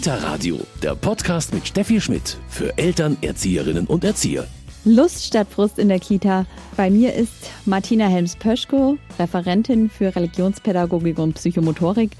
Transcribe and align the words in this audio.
Kita 0.00 0.14
Radio, 0.14 0.58
der 0.82 0.94
Podcast 0.94 1.52
mit 1.52 1.68
Steffi 1.68 2.00
Schmidt 2.00 2.38
für 2.48 2.78
Eltern, 2.78 3.18
Erzieherinnen 3.20 3.86
und 3.86 4.02
Erzieher. 4.02 4.46
Lust 4.86 5.26
statt 5.26 5.46
Frust 5.50 5.78
in 5.78 5.90
der 5.90 6.00
Kita. 6.00 6.46
Bei 6.74 6.88
mir 6.88 7.12
ist 7.12 7.50
Martina 7.66 8.06
Helms-Pöschko, 8.06 8.96
Referentin 9.18 9.90
für 9.90 10.16
Religionspädagogik 10.16 11.18
und 11.18 11.34
Psychomotorik. 11.34 12.12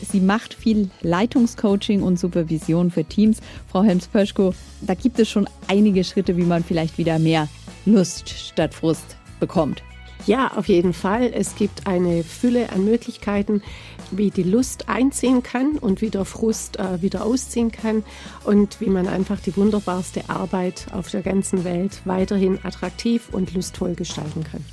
Sie 0.00 0.20
macht 0.20 0.54
viel 0.54 0.88
Leitungscoaching 1.02 2.02
und 2.02 2.18
Supervision 2.18 2.90
für 2.90 3.04
Teams. 3.04 3.40
Frau 3.70 3.82
Helms-Pöschko, 3.82 4.54
da 4.80 4.94
gibt 4.94 5.18
es 5.18 5.28
schon 5.28 5.46
einige 5.68 6.04
Schritte, 6.04 6.38
wie 6.38 6.44
man 6.44 6.64
vielleicht 6.64 6.96
wieder 6.96 7.18
mehr 7.18 7.48
Lust 7.84 8.30
statt 8.30 8.72
Frust 8.72 9.18
bekommt. 9.40 9.82
Ja, 10.26 10.52
auf 10.56 10.68
jeden 10.68 10.92
Fall. 10.92 11.30
Es 11.32 11.56
gibt 11.56 11.86
eine 11.86 12.22
Fülle 12.24 12.70
an 12.70 12.84
Möglichkeiten, 12.84 13.62
wie 14.10 14.30
die 14.30 14.42
Lust 14.42 14.88
einziehen 14.88 15.42
kann 15.42 15.78
und 15.78 16.00
wie 16.00 16.10
der 16.10 16.24
Frust 16.24 16.78
äh, 16.78 17.00
wieder 17.02 17.24
ausziehen 17.24 17.70
kann 17.70 18.02
und 18.44 18.80
wie 18.80 18.88
man 18.90 19.08
einfach 19.08 19.40
die 19.40 19.56
wunderbarste 19.56 20.28
Arbeit 20.28 20.86
auf 20.92 21.10
der 21.10 21.22
ganzen 21.22 21.64
Welt 21.64 22.02
weiterhin 22.04 22.58
attraktiv 22.62 23.28
und 23.32 23.54
lustvoll 23.54 23.94
gestalten 23.94 24.44
kann. 24.44 24.64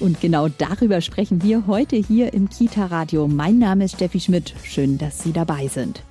Und 0.00 0.20
genau 0.20 0.48
darüber 0.48 1.00
sprechen 1.00 1.42
wir 1.42 1.66
heute 1.66 1.96
hier 1.96 2.32
im 2.32 2.48
Kita 2.48 2.86
Radio. 2.86 3.26
Mein 3.26 3.58
Name 3.58 3.84
ist 3.84 3.96
Steffi 3.96 4.20
Schmidt. 4.20 4.54
Schön, 4.62 4.96
dass 4.96 5.22
Sie 5.22 5.32
dabei 5.32 5.66
sind. 5.66 6.02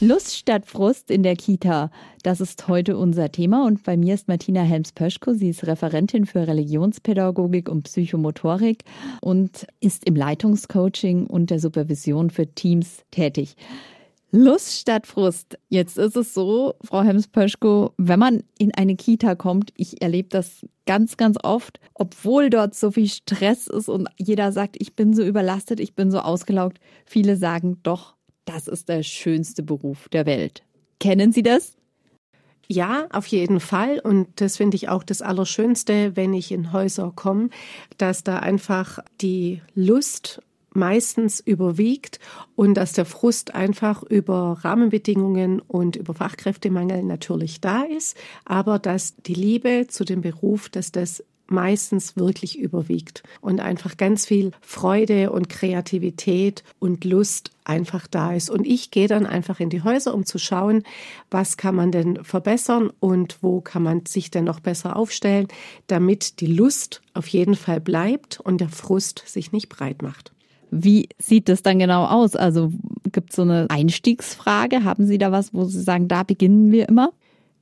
Lust 0.00 0.36
statt 0.36 0.66
Frust 0.66 1.10
in 1.10 1.22
der 1.22 1.36
Kita. 1.36 1.90
Das 2.22 2.42
ist 2.42 2.68
heute 2.68 2.98
unser 2.98 3.32
Thema 3.32 3.64
und 3.64 3.82
bei 3.82 3.96
mir 3.96 4.12
ist 4.12 4.28
Martina 4.28 4.60
Helms-Pöschko. 4.60 5.32
Sie 5.32 5.48
ist 5.48 5.66
Referentin 5.66 6.26
für 6.26 6.46
Religionspädagogik 6.46 7.70
und 7.70 7.84
Psychomotorik 7.84 8.84
und 9.22 9.66
ist 9.80 10.04
im 10.04 10.14
Leitungscoaching 10.14 11.26
und 11.26 11.48
der 11.48 11.60
Supervision 11.60 12.28
für 12.28 12.46
Teams 12.46 13.04
tätig. 13.10 13.56
Lust 14.32 14.80
statt 14.80 15.06
Frust. 15.06 15.58
Jetzt 15.70 15.96
ist 15.96 16.14
es 16.14 16.34
so, 16.34 16.74
Frau 16.84 17.02
Helms-Pöschko, 17.02 17.94
wenn 17.96 18.18
man 18.18 18.42
in 18.58 18.74
eine 18.74 18.96
Kita 18.96 19.34
kommt, 19.34 19.72
ich 19.78 20.02
erlebe 20.02 20.28
das 20.28 20.66
ganz, 20.84 21.16
ganz 21.16 21.38
oft, 21.42 21.80
obwohl 21.94 22.50
dort 22.50 22.74
so 22.74 22.90
viel 22.90 23.08
Stress 23.08 23.66
ist 23.66 23.88
und 23.88 24.08
jeder 24.18 24.52
sagt, 24.52 24.76
ich 24.78 24.94
bin 24.94 25.14
so 25.14 25.22
überlastet, 25.22 25.80
ich 25.80 25.94
bin 25.94 26.10
so 26.10 26.18
ausgelaugt. 26.18 26.80
Viele 27.06 27.36
sagen 27.36 27.78
doch, 27.82 28.15
das 28.46 28.68
ist 28.68 28.88
der 28.88 29.02
schönste 29.02 29.62
Beruf 29.62 30.08
der 30.08 30.24
Welt. 30.24 30.62
Kennen 30.98 31.32
Sie 31.32 31.42
das? 31.42 31.76
Ja, 32.68 33.06
auf 33.12 33.26
jeden 33.26 33.60
Fall. 33.60 34.00
Und 34.00 34.28
das 34.40 34.56
finde 34.56 34.76
ich 34.76 34.88
auch 34.88 35.04
das 35.04 35.22
Allerschönste, 35.22 36.16
wenn 36.16 36.34
ich 36.34 36.50
in 36.50 36.72
Häuser 36.72 37.12
komme, 37.14 37.50
dass 37.98 38.24
da 38.24 38.38
einfach 38.38 38.98
die 39.20 39.62
Lust 39.74 40.40
meistens 40.76 41.40
überwiegt 41.40 42.20
und 42.54 42.74
dass 42.74 42.92
der 42.92 43.06
Frust 43.06 43.54
einfach 43.54 44.02
über 44.02 44.58
Rahmenbedingungen 44.62 45.60
und 45.60 45.96
über 45.96 46.12
Fachkräftemangel 46.14 47.02
natürlich 47.02 47.60
da 47.60 47.82
ist, 47.82 48.16
aber 48.44 48.78
dass 48.78 49.16
die 49.16 49.34
Liebe 49.34 49.86
zu 49.88 50.04
dem 50.04 50.20
Beruf, 50.20 50.68
dass 50.68 50.92
das 50.92 51.24
meistens 51.48 52.16
wirklich 52.16 52.58
überwiegt 52.58 53.22
und 53.40 53.60
einfach 53.60 53.96
ganz 53.96 54.26
viel 54.26 54.52
Freude 54.60 55.30
und 55.30 55.48
Kreativität 55.48 56.64
und 56.78 57.04
Lust 57.04 57.50
einfach 57.64 58.06
da 58.06 58.32
ist. 58.34 58.50
Und 58.50 58.66
ich 58.66 58.90
gehe 58.90 59.08
dann 59.08 59.26
einfach 59.26 59.60
in 59.60 59.70
die 59.70 59.82
Häuser, 59.82 60.14
um 60.14 60.24
zu 60.24 60.38
schauen, 60.38 60.82
was 61.30 61.56
kann 61.56 61.74
man 61.74 61.92
denn 61.92 62.24
verbessern 62.24 62.90
und 63.00 63.38
wo 63.42 63.60
kann 63.60 63.82
man 63.82 64.06
sich 64.06 64.30
denn 64.30 64.44
noch 64.44 64.60
besser 64.60 64.96
aufstellen, 64.96 65.48
damit 65.86 66.40
die 66.40 66.46
Lust 66.46 67.02
auf 67.14 67.26
jeden 67.28 67.54
Fall 67.54 67.80
bleibt 67.80 68.40
und 68.40 68.60
der 68.60 68.68
Frust 68.68 69.22
sich 69.26 69.52
nicht 69.52 69.68
breit 69.68 70.02
macht. 70.02 70.32
Wie 70.70 71.08
sieht 71.18 71.48
das 71.48 71.62
dann 71.62 71.78
genau 71.78 72.06
aus? 72.06 72.34
Also 72.34 72.72
gibt 73.12 73.30
es 73.30 73.36
so 73.36 73.42
eine 73.42 73.66
Einstiegsfrage? 73.70 74.84
Haben 74.84 75.06
Sie 75.06 75.18
da 75.18 75.32
was, 75.32 75.54
wo 75.54 75.64
Sie 75.64 75.80
sagen, 75.80 76.08
da 76.08 76.22
beginnen 76.22 76.72
wir 76.72 76.88
immer? 76.88 77.12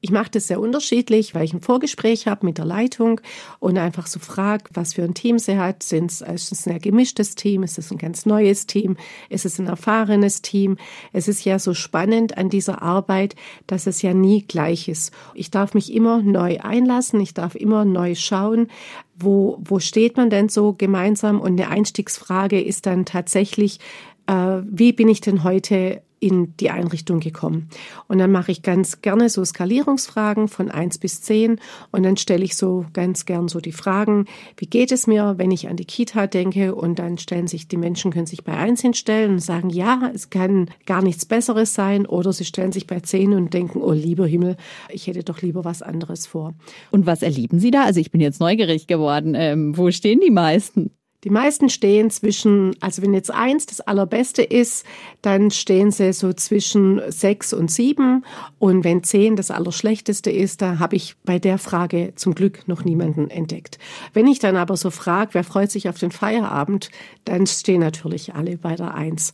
Ich 0.04 0.10
mache 0.10 0.32
das 0.32 0.48
sehr 0.48 0.60
unterschiedlich, 0.60 1.34
weil 1.34 1.44
ich 1.44 1.54
ein 1.54 1.62
Vorgespräch 1.62 2.26
habe 2.26 2.44
mit 2.44 2.58
der 2.58 2.66
Leitung 2.66 3.22
und 3.58 3.78
einfach 3.78 4.06
so 4.06 4.20
frage, 4.20 4.64
was 4.74 4.92
für 4.92 5.02
ein 5.02 5.14
Team 5.14 5.38
sie 5.38 5.56
hat. 5.56 5.82
Sind 5.82 6.10
es, 6.10 6.20
ist 6.20 6.52
es 6.52 6.68
ein 6.68 6.78
gemischtes 6.78 7.36
Team? 7.36 7.62
Ist 7.62 7.78
es 7.78 7.90
ein 7.90 7.96
ganz 7.96 8.26
neues 8.26 8.66
Team? 8.66 8.98
Ist 9.30 9.46
es 9.46 9.58
ein 9.58 9.66
erfahrenes 9.66 10.42
Team? 10.42 10.76
Es 11.14 11.26
ist 11.26 11.46
ja 11.46 11.58
so 11.58 11.72
spannend 11.72 12.36
an 12.36 12.50
dieser 12.50 12.82
Arbeit, 12.82 13.34
dass 13.66 13.86
es 13.86 14.02
ja 14.02 14.12
nie 14.12 14.42
gleich 14.42 14.88
ist. 14.88 15.10
Ich 15.32 15.50
darf 15.50 15.72
mich 15.72 15.90
immer 15.90 16.20
neu 16.20 16.58
einlassen. 16.60 17.18
Ich 17.22 17.32
darf 17.32 17.54
immer 17.54 17.86
neu 17.86 18.14
schauen, 18.14 18.68
wo, 19.16 19.56
wo 19.64 19.78
steht 19.78 20.18
man 20.18 20.28
denn 20.28 20.50
so 20.50 20.74
gemeinsam? 20.74 21.40
Und 21.40 21.58
eine 21.58 21.70
Einstiegsfrage 21.70 22.60
ist 22.60 22.84
dann 22.84 23.06
tatsächlich, 23.06 23.80
äh, 24.26 24.62
wie 24.64 24.92
bin 24.92 25.08
ich 25.08 25.20
denn 25.20 25.44
heute 25.44 26.02
in 26.24 26.56
die 26.56 26.70
Einrichtung 26.70 27.20
gekommen. 27.20 27.68
Und 28.08 28.16
dann 28.16 28.32
mache 28.32 28.50
ich 28.50 28.62
ganz 28.62 29.02
gerne 29.02 29.28
so 29.28 29.44
Skalierungsfragen 29.44 30.48
von 30.48 30.70
eins 30.70 30.96
bis 30.96 31.20
zehn 31.20 31.60
und 31.90 32.02
dann 32.02 32.16
stelle 32.16 32.42
ich 32.42 32.56
so 32.56 32.86
ganz 32.94 33.26
gern 33.26 33.46
so 33.48 33.60
die 33.60 33.72
Fragen, 33.72 34.24
wie 34.56 34.64
geht 34.64 34.90
es 34.90 35.06
mir, 35.06 35.34
wenn 35.36 35.50
ich 35.50 35.68
an 35.68 35.76
die 35.76 35.84
Kita 35.84 36.26
denke 36.26 36.74
und 36.74 36.98
dann 36.98 37.18
stellen 37.18 37.46
sich, 37.46 37.68
die 37.68 37.76
Menschen 37.76 38.10
können 38.10 38.24
sich 38.24 38.42
bei 38.42 38.56
eins 38.56 38.80
hinstellen 38.80 39.32
und 39.32 39.40
sagen, 39.40 39.68
ja, 39.68 40.10
es 40.14 40.30
kann 40.30 40.70
gar 40.86 41.02
nichts 41.02 41.26
Besseres 41.26 41.74
sein 41.74 42.06
oder 42.06 42.32
sie 42.32 42.46
stellen 42.46 42.72
sich 42.72 42.86
bei 42.86 43.00
zehn 43.00 43.34
und 43.34 43.52
denken, 43.52 43.82
oh 43.82 43.92
lieber 43.92 44.26
Himmel, 44.26 44.56
ich 44.88 45.06
hätte 45.06 45.24
doch 45.24 45.42
lieber 45.42 45.66
was 45.66 45.82
anderes 45.82 46.26
vor. 46.26 46.54
Und 46.90 47.04
was 47.04 47.20
erleben 47.20 47.58
Sie 47.58 47.70
da? 47.70 47.84
Also 47.84 48.00
ich 48.00 48.10
bin 48.10 48.22
jetzt 48.22 48.40
neugierig 48.40 48.86
geworden. 48.86 49.34
Ähm, 49.36 49.76
wo 49.76 49.90
stehen 49.90 50.20
die 50.20 50.30
meisten? 50.30 50.90
Die 51.24 51.30
meisten 51.30 51.70
stehen 51.70 52.10
zwischen, 52.10 52.76
also 52.80 53.00
wenn 53.00 53.14
jetzt 53.14 53.30
eins 53.30 53.64
das 53.64 53.80
allerbeste 53.80 54.42
ist, 54.42 54.84
dann 55.22 55.50
stehen 55.50 55.90
sie 55.90 56.12
so 56.12 56.34
zwischen 56.34 57.00
sechs 57.08 57.54
und 57.54 57.70
sieben. 57.70 58.26
Und 58.58 58.84
wenn 58.84 59.02
zehn 59.02 59.34
das 59.34 59.50
allerschlechteste 59.50 60.30
ist, 60.30 60.60
da 60.60 60.78
habe 60.78 60.96
ich 60.96 61.16
bei 61.24 61.38
der 61.38 61.56
Frage 61.56 62.12
zum 62.14 62.34
Glück 62.34 62.68
noch 62.68 62.84
niemanden 62.84 63.30
entdeckt. 63.30 63.78
Wenn 64.12 64.26
ich 64.26 64.38
dann 64.38 64.56
aber 64.56 64.76
so 64.76 64.90
frage, 64.90 65.32
wer 65.32 65.44
freut 65.44 65.70
sich 65.70 65.88
auf 65.88 65.98
den 65.98 66.10
Feierabend, 66.10 66.90
dann 67.24 67.46
stehen 67.46 67.80
natürlich 67.80 68.34
alle 68.34 68.58
bei 68.58 68.76
der 68.76 68.94
eins. 68.94 69.32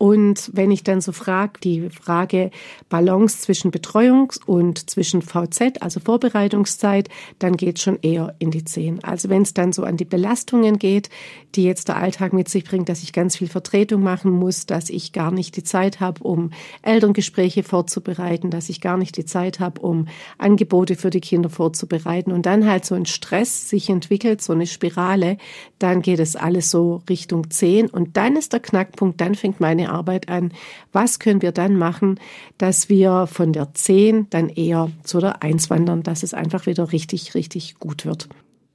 Und 0.00 0.48
wenn 0.54 0.70
ich 0.70 0.82
dann 0.82 1.02
so 1.02 1.12
frage, 1.12 1.60
die 1.62 1.90
Frage 1.90 2.50
Balance 2.88 3.40
zwischen 3.40 3.70
Betreuung 3.70 4.32
und 4.46 4.88
zwischen 4.88 5.20
VZ, 5.20 5.82
also 5.82 6.00
Vorbereitungszeit, 6.00 7.10
dann 7.38 7.54
geht 7.58 7.80
schon 7.80 7.98
eher 8.00 8.34
in 8.38 8.50
die 8.50 8.64
Zehn. 8.64 9.04
Also 9.04 9.28
wenn 9.28 9.42
es 9.42 9.52
dann 9.52 9.74
so 9.74 9.84
an 9.84 9.98
die 9.98 10.06
Belastungen 10.06 10.78
geht, 10.78 11.10
die 11.54 11.64
jetzt 11.64 11.88
der 11.88 11.98
Alltag 11.98 12.32
mit 12.32 12.48
sich 12.48 12.64
bringt, 12.64 12.88
dass 12.88 13.02
ich 13.02 13.12
ganz 13.12 13.36
viel 13.36 13.48
Vertretung 13.48 14.02
machen 14.02 14.30
muss, 14.30 14.64
dass 14.64 14.88
ich 14.88 15.12
gar 15.12 15.32
nicht 15.32 15.54
die 15.56 15.64
Zeit 15.64 16.00
habe, 16.00 16.24
um 16.24 16.50
Elterngespräche 16.80 17.62
vorzubereiten, 17.62 18.48
dass 18.48 18.70
ich 18.70 18.80
gar 18.80 18.96
nicht 18.96 19.18
die 19.18 19.26
Zeit 19.26 19.60
habe, 19.60 19.82
um 19.82 20.08
Angebote 20.38 20.96
für 20.96 21.10
die 21.10 21.20
Kinder 21.20 21.50
vorzubereiten 21.50 22.32
und 22.32 22.46
dann 22.46 22.66
halt 22.66 22.86
so 22.86 22.94
ein 22.94 23.04
Stress 23.04 23.68
sich 23.68 23.90
entwickelt, 23.90 24.40
so 24.40 24.54
eine 24.54 24.66
Spirale, 24.66 25.36
dann 25.78 26.00
geht 26.00 26.20
es 26.20 26.36
alles 26.36 26.70
so 26.70 27.02
Richtung 27.10 27.50
Zehn 27.50 27.88
und 27.88 28.16
dann 28.16 28.36
ist 28.36 28.54
der 28.54 28.60
Knackpunkt, 28.60 29.20
dann 29.20 29.34
fängt 29.34 29.60
meine 29.60 29.89
Arbeit 29.90 30.28
an. 30.28 30.52
Was 30.92 31.18
können 31.18 31.42
wir 31.42 31.52
dann 31.52 31.76
machen, 31.76 32.18
dass 32.58 32.88
wir 32.88 33.26
von 33.26 33.52
der 33.52 33.74
10 33.74 34.28
dann 34.30 34.48
eher 34.48 34.90
zu 35.02 35.20
der 35.20 35.42
1 35.42 35.68
wandern, 35.70 36.02
dass 36.02 36.22
es 36.22 36.34
einfach 36.34 36.66
wieder 36.66 36.92
richtig, 36.92 37.34
richtig 37.34 37.74
gut 37.78 38.06
wird? 38.06 38.28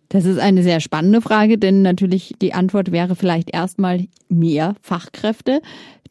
Das 0.10 0.26
ist 0.26 0.40
eine 0.40 0.62
sehr 0.62 0.80
spannende 0.82 1.22
Frage, 1.22 1.58
denn 1.58 1.82
natürlich 1.82 2.36
die 2.42 2.54
Antwort 2.54 2.92
wäre 2.92 3.16
vielleicht 3.16 3.54
erstmal 3.54 4.06
mehr 4.30 4.76
Fachkräfte. 4.82 5.62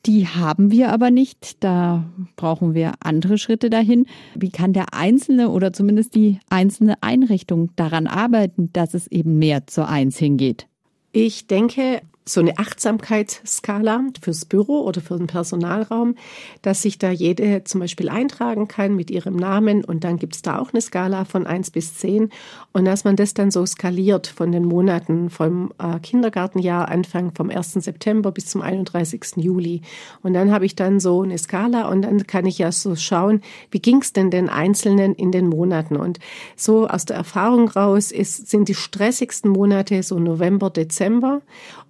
Die 0.07 0.29
haben 0.29 0.71
wir 0.71 0.93
aber 0.93 1.11
nicht. 1.11 1.63
Da 1.65 2.05
brauchen 2.37 2.75
wir 2.75 2.93
andere 3.01 3.39
Schritte 3.39 3.71
dahin. 3.71 4.07
Wie 4.35 4.51
kann 4.51 4.73
der 4.73 4.93
Einzelne 4.93 5.49
oder 5.49 5.73
zumindest 5.73 6.15
die 6.15 6.39
einzelne 6.51 7.03
Einrichtung 7.03 7.71
daran 7.77 8.07
arbeiten, 8.07 8.71
dass 8.73 8.95
es 8.95 9.07
eben 9.07 9.39
mehr 9.39 9.67
zur 9.67 9.89
Eins 9.89 10.19
hingeht? 10.19 10.67
Ich 11.13 11.47
denke, 11.47 12.03
so 12.27 12.41
eine 12.41 12.59
Achtsamkeitsskala 12.59 14.05
fürs 14.21 14.47
Büro 14.47 14.81
oder 14.81 15.03
für 15.03 15.19
den 15.19 15.27
Personalraum, 15.27 16.17
dass 16.63 16.81
sich 16.81 16.99
da 16.99 17.11
jede 17.11 17.65
zum 17.65 17.81
Beispiel 17.81 18.09
eintragen 18.09 18.67
kann 18.67 18.97
mit 18.97 19.11
ihrem 19.11 19.37
Namen 19.37 19.85
und 19.85 20.05
dann 20.05 20.17
gibt 20.17 20.35
es 20.35 20.43
da 20.43 20.59
auch 20.59 20.73
eine 20.73 20.81
Skala 20.81 21.27
von 21.27 21.47
eins 21.47 21.71
bis 21.71 21.97
zehn 21.99 22.31
und 22.73 22.87
dass 22.87 23.05
man 23.05 23.17
das 23.17 23.35
dann 23.35 23.51
so 23.51 23.67
skaliert 23.67 24.27
von 24.27 24.53
den 24.53 24.65
Monaten 24.65 25.29
vom 25.29 25.73
äh, 25.79 25.99
Kindergartenjahr 25.99 26.89
Anfang 26.89 27.33
vom 27.35 27.51
1. 27.51 27.75
September 27.75 28.33
bis 28.33 28.47
zum 28.47 28.63
31. 28.63 29.37
Juli 29.37 29.83
und 30.23 30.33
dann 30.33 30.51
habe 30.51 30.65
ich 30.65 30.75
dann 30.75 31.01
so 31.01 31.23
eine 31.23 31.37
Skala 31.37 31.89
und 31.89 32.03
dann 32.03 32.27
kann 32.27 32.47
ich 32.47 32.57
ja 32.59 32.73
so 32.73 32.97
schauen, 32.97 33.43
wie 33.71 33.81
ging 33.81 34.01
es 34.01 34.15
denn 34.15 34.31
den 34.31 34.49
Einzelnen 34.49 35.15
in 35.15 35.31
den 35.31 35.49
Monaten 35.49 35.97
und 35.97 36.21
so 36.57 36.89
aus 36.89 37.05
der 37.05 37.17
Erfahrung 37.17 37.69
raus 37.69 38.13
ist, 38.13 38.49
sind 38.49 38.69
die 38.69 38.75
stressigsten 38.75 39.51
Monate 39.51 40.03
so 40.03 40.19
November, 40.19 40.71
Dezember 40.71 41.43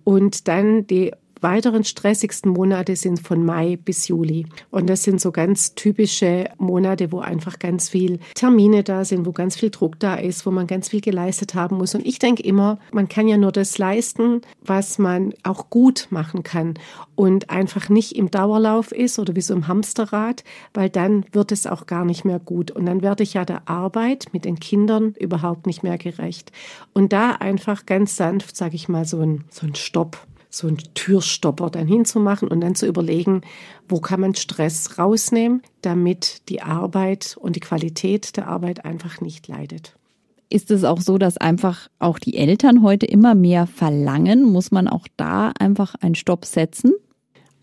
und 0.04 0.23
dann 0.48 0.86
die 0.86 1.12
weiteren 1.44 1.84
stressigsten 1.84 2.50
Monate 2.50 2.96
sind 2.96 3.20
von 3.20 3.44
Mai 3.44 3.76
bis 3.76 4.08
Juli. 4.08 4.46
Und 4.70 4.88
das 4.88 5.04
sind 5.04 5.20
so 5.20 5.30
ganz 5.30 5.74
typische 5.74 6.48
Monate, 6.58 7.12
wo 7.12 7.20
einfach 7.20 7.58
ganz 7.58 7.90
viel 7.90 8.18
Termine 8.34 8.82
da 8.82 9.04
sind, 9.04 9.26
wo 9.26 9.32
ganz 9.32 9.54
viel 9.54 9.70
Druck 9.70 10.00
da 10.00 10.14
ist, 10.16 10.46
wo 10.46 10.50
man 10.50 10.66
ganz 10.66 10.88
viel 10.88 11.02
geleistet 11.02 11.54
haben 11.54 11.76
muss. 11.76 11.94
Und 11.94 12.06
ich 12.06 12.18
denke 12.18 12.42
immer, 12.42 12.78
man 12.92 13.08
kann 13.08 13.28
ja 13.28 13.36
nur 13.36 13.52
das 13.52 13.76
leisten, 13.76 14.40
was 14.64 14.98
man 14.98 15.34
auch 15.42 15.68
gut 15.68 16.08
machen 16.10 16.42
kann 16.42 16.74
und 17.14 17.50
einfach 17.50 17.90
nicht 17.90 18.16
im 18.16 18.30
Dauerlauf 18.30 18.90
ist 18.90 19.18
oder 19.18 19.36
wie 19.36 19.42
so 19.42 19.52
im 19.52 19.68
Hamsterrad, 19.68 20.44
weil 20.72 20.88
dann 20.88 21.26
wird 21.32 21.52
es 21.52 21.66
auch 21.66 21.86
gar 21.86 22.06
nicht 22.06 22.24
mehr 22.24 22.38
gut. 22.38 22.70
Und 22.70 22.86
dann 22.86 23.02
werde 23.02 23.22
ich 23.22 23.34
ja 23.34 23.44
der 23.44 23.68
Arbeit 23.68 24.28
mit 24.32 24.46
den 24.46 24.58
Kindern 24.58 25.14
überhaupt 25.18 25.66
nicht 25.66 25.82
mehr 25.82 25.98
gerecht. 25.98 26.52
Und 26.94 27.12
da 27.12 27.32
einfach 27.32 27.84
ganz 27.84 28.16
sanft, 28.16 28.56
sage 28.56 28.76
ich 28.76 28.88
mal, 28.88 29.04
so 29.04 29.20
ein, 29.20 29.44
so 29.50 29.66
ein 29.66 29.74
Stopp 29.74 30.26
so 30.56 30.68
ein 30.68 30.78
Türstopper 30.94 31.70
dann 31.70 31.86
hinzumachen 31.86 32.48
und 32.48 32.60
dann 32.60 32.74
zu 32.74 32.86
überlegen, 32.86 33.42
wo 33.88 34.00
kann 34.00 34.20
man 34.20 34.34
Stress 34.34 34.98
rausnehmen, 34.98 35.62
damit 35.82 36.48
die 36.48 36.62
Arbeit 36.62 37.36
und 37.40 37.56
die 37.56 37.60
Qualität 37.60 38.36
der 38.36 38.48
Arbeit 38.48 38.84
einfach 38.84 39.20
nicht 39.20 39.48
leidet. 39.48 39.94
Ist 40.50 40.70
es 40.70 40.84
auch 40.84 41.00
so, 41.00 41.18
dass 41.18 41.36
einfach 41.36 41.88
auch 41.98 42.18
die 42.18 42.36
Eltern 42.36 42.82
heute 42.82 43.06
immer 43.06 43.34
mehr 43.34 43.66
verlangen? 43.66 44.44
Muss 44.44 44.70
man 44.70 44.88
auch 44.88 45.08
da 45.16 45.52
einfach 45.58 45.94
einen 45.96 46.14
Stopp 46.14 46.44
setzen? 46.44 46.92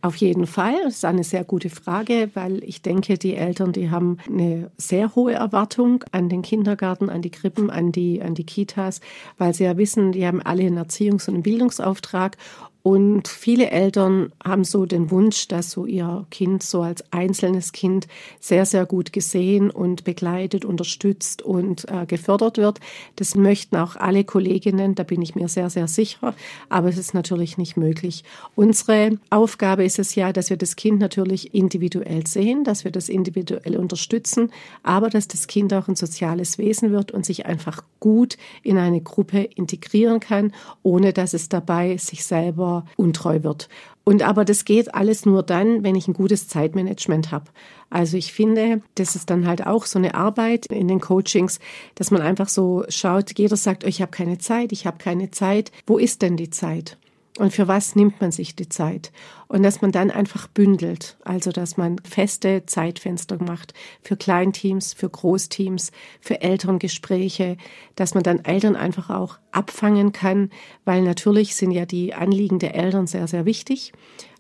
Auf 0.03 0.15
jeden 0.15 0.47
Fall. 0.47 0.73
Das 0.83 0.95
ist 0.95 1.05
eine 1.05 1.23
sehr 1.23 1.43
gute 1.43 1.69
Frage, 1.69 2.31
weil 2.33 2.63
ich 2.63 2.81
denke, 2.81 3.19
die 3.19 3.35
Eltern, 3.35 3.71
die 3.71 3.91
haben 3.91 4.17
eine 4.27 4.71
sehr 4.75 5.13
hohe 5.13 5.33
Erwartung 5.33 6.03
an 6.11 6.27
den 6.27 6.41
Kindergarten, 6.41 7.11
an 7.11 7.21
die 7.21 7.29
Krippen, 7.29 7.69
an 7.69 7.91
die, 7.91 8.19
an 8.19 8.33
die 8.33 8.43
Kitas, 8.43 8.99
weil 9.37 9.53
sie 9.53 9.65
ja 9.65 9.77
wissen, 9.77 10.11
die 10.11 10.25
haben 10.25 10.41
alle 10.41 10.63
einen 10.63 10.79
Erziehungs- 10.79 11.27
und 11.27 11.35
einen 11.35 11.43
Bildungsauftrag 11.43 12.37
und 12.83 13.27
viele 13.27 13.69
Eltern 13.69 14.31
haben 14.43 14.63
so 14.63 14.87
den 14.87 15.11
Wunsch, 15.11 15.47
dass 15.47 15.69
so 15.69 15.85
ihr 15.85 16.25
Kind 16.31 16.63
so 16.63 16.81
als 16.81 17.03
einzelnes 17.11 17.73
Kind 17.73 18.07
sehr, 18.39 18.65
sehr 18.65 18.87
gut 18.87 19.13
gesehen 19.13 19.69
und 19.69 20.03
begleitet, 20.03 20.65
unterstützt 20.65 21.43
und 21.43 21.87
äh, 21.91 22.07
gefördert 22.07 22.57
wird. 22.57 22.79
Das 23.17 23.35
möchten 23.35 23.75
auch 23.75 23.95
alle 23.97 24.23
Kolleginnen, 24.23 24.95
da 24.95 25.03
bin 25.03 25.21
ich 25.21 25.35
mir 25.35 25.47
sehr, 25.47 25.69
sehr 25.69 25.87
sicher. 25.87 26.33
Aber 26.69 26.89
es 26.89 26.97
ist 26.97 27.13
natürlich 27.13 27.59
nicht 27.59 27.77
möglich. 27.77 28.23
Unsere 28.55 29.19
Aufgabe 29.29 29.83
ist 29.83 29.99
es 29.99 30.15
ja, 30.15 30.33
dass 30.33 30.49
wir 30.49 30.57
das 30.57 30.75
Kind 30.75 30.99
natürlich 30.99 31.53
individuell 31.53 32.25
sehen, 32.25 32.63
dass 32.63 32.83
wir 32.83 32.91
das 32.91 33.09
individuell 33.09 33.77
unterstützen, 33.77 34.51
aber 34.81 35.11
dass 35.11 35.27
das 35.27 35.45
Kind 35.45 35.71
auch 35.73 35.87
ein 35.87 35.95
soziales 35.95 36.57
Wesen 36.57 36.91
wird 36.91 37.11
und 37.11 37.27
sich 37.27 37.45
einfach 37.45 37.83
gut 37.99 38.37
in 38.63 38.79
eine 38.79 39.01
Gruppe 39.01 39.41
integrieren 39.41 40.19
kann, 40.19 40.51
ohne 40.81 41.13
dass 41.13 41.35
es 41.35 41.47
dabei 41.47 41.97
sich 41.97 42.25
selber 42.25 42.70
untreu 42.97 43.43
wird. 43.43 43.69
Und 44.03 44.23
aber 44.23 44.45
das 44.45 44.65
geht 44.65 44.95
alles 44.95 45.25
nur 45.25 45.43
dann, 45.43 45.83
wenn 45.83 45.95
ich 45.95 46.07
ein 46.07 46.13
gutes 46.13 46.47
Zeitmanagement 46.47 47.31
habe. 47.31 47.45
Also 47.89 48.17
ich 48.17 48.33
finde, 48.33 48.81
das 48.95 49.15
ist 49.15 49.29
dann 49.29 49.45
halt 49.45 49.67
auch 49.67 49.85
so 49.85 49.99
eine 49.99 50.15
Arbeit 50.15 50.65
in 50.67 50.87
den 50.87 51.01
Coachings, 51.01 51.59
dass 51.95 52.09
man 52.09 52.21
einfach 52.21 52.49
so 52.49 52.83
schaut, 52.89 53.37
jeder 53.37 53.57
sagt, 53.57 53.83
oh, 53.83 53.87
ich 53.87 54.01
habe 54.01 54.11
keine 54.11 54.37
Zeit, 54.37 54.71
ich 54.71 54.87
habe 54.87 54.97
keine 54.97 55.29
Zeit. 55.31 55.71
Wo 55.85 55.97
ist 55.97 56.21
denn 56.21 56.37
die 56.37 56.49
Zeit? 56.49 56.97
Und 57.37 57.53
für 57.53 57.67
was 57.67 57.95
nimmt 57.95 58.19
man 58.19 58.31
sich 58.31 58.55
die 58.57 58.67
Zeit? 58.67 59.11
Und 59.47 59.63
dass 59.63 59.81
man 59.81 59.91
dann 59.93 60.11
einfach 60.11 60.47
bündelt, 60.47 61.17
also 61.23 61.51
dass 61.51 61.77
man 61.77 61.97
feste 61.99 62.65
Zeitfenster 62.65 63.41
macht 63.41 63.73
für 64.01 64.17
Kleinteams, 64.17 64.93
für 64.93 65.09
Großteams, 65.09 65.91
für 66.19 66.41
Elterngespräche, 66.41 67.55
dass 67.95 68.13
man 68.13 68.23
dann 68.23 68.43
Eltern 68.43 68.75
einfach 68.75 69.09
auch 69.09 69.39
abfangen 69.51 70.11
kann, 70.11 70.49
weil 70.83 71.01
natürlich 71.03 71.55
sind 71.55 71.71
ja 71.71 71.85
die 71.85 72.13
Anliegen 72.13 72.59
der 72.59 72.75
Eltern 72.75 73.07
sehr, 73.07 73.27
sehr 73.27 73.45
wichtig. 73.45 73.93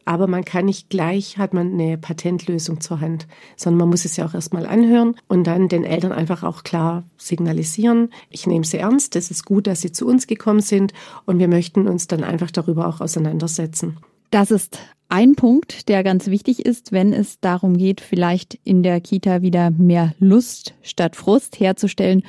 Aber 0.05 0.27
man 0.27 0.45
kann 0.45 0.65
nicht 0.65 0.89
gleich, 0.89 1.37
hat 1.37 1.53
man 1.53 1.73
eine 1.73 1.97
Patentlösung 1.97 2.81
zur 2.81 3.01
Hand, 3.01 3.27
sondern 3.55 3.79
man 3.79 3.89
muss 3.89 4.05
es 4.05 4.17
ja 4.17 4.25
auch 4.25 4.33
erstmal 4.33 4.65
anhören 4.65 5.15
und 5.27 5.45
dann 5.45 5.67
den 5.67 5.83
Eltern 5.83 6.11
einfach 6.11 6.43
auch 6.43 6.63
klar 6.63 7.03
signalisieren, 7.17 8.09
ich 8.29 8.47
nehme 8.47 8.65
sie 8.65 8.77
ernst, 8.77 9.15
es 9.15 9.31
ist 9.31 9.45
gut, 9.45 9.67
dass 9.67 9.81
sie 9.81 9.91
zu 9.91 10.07
uns 10.07 10.27
gekommen 10.27 10.61
sind 10.61 10.93
und 11.25 11.39
wir 11.39 11.47
möchten 11.47 11.87
uns 11.87 12.07
dann 12.07 12.23
einfach 12.23 12.51
darüber 12.51 12.87
auch 12.87 13.01
auseinandersetzen. 13.01 13.97
Das 14.31 14.49
ist 14.49 14.79
ein 15.09 15.35
Punkt, 15.35 15.89
der 15.89 16.03
ganz 16.03 16.27
wichtig 16.27 16.65
ist, 16.65 16.93
wenn 16.93 17.11
es 17.11 17.41
darum 17.41 17.77
geht, 17.77 17.99
vielleicht 17.99 18.57
in 18.63 18.81
der 18.81 19.01
Kita 19.01 19.41
wieder 19.41 19.69
mehr 19.69 20.13
Lust 20.19 20.73
statt 20.81 21.17
Frust 21.17 21.59
herzustellen. 21.59 22.23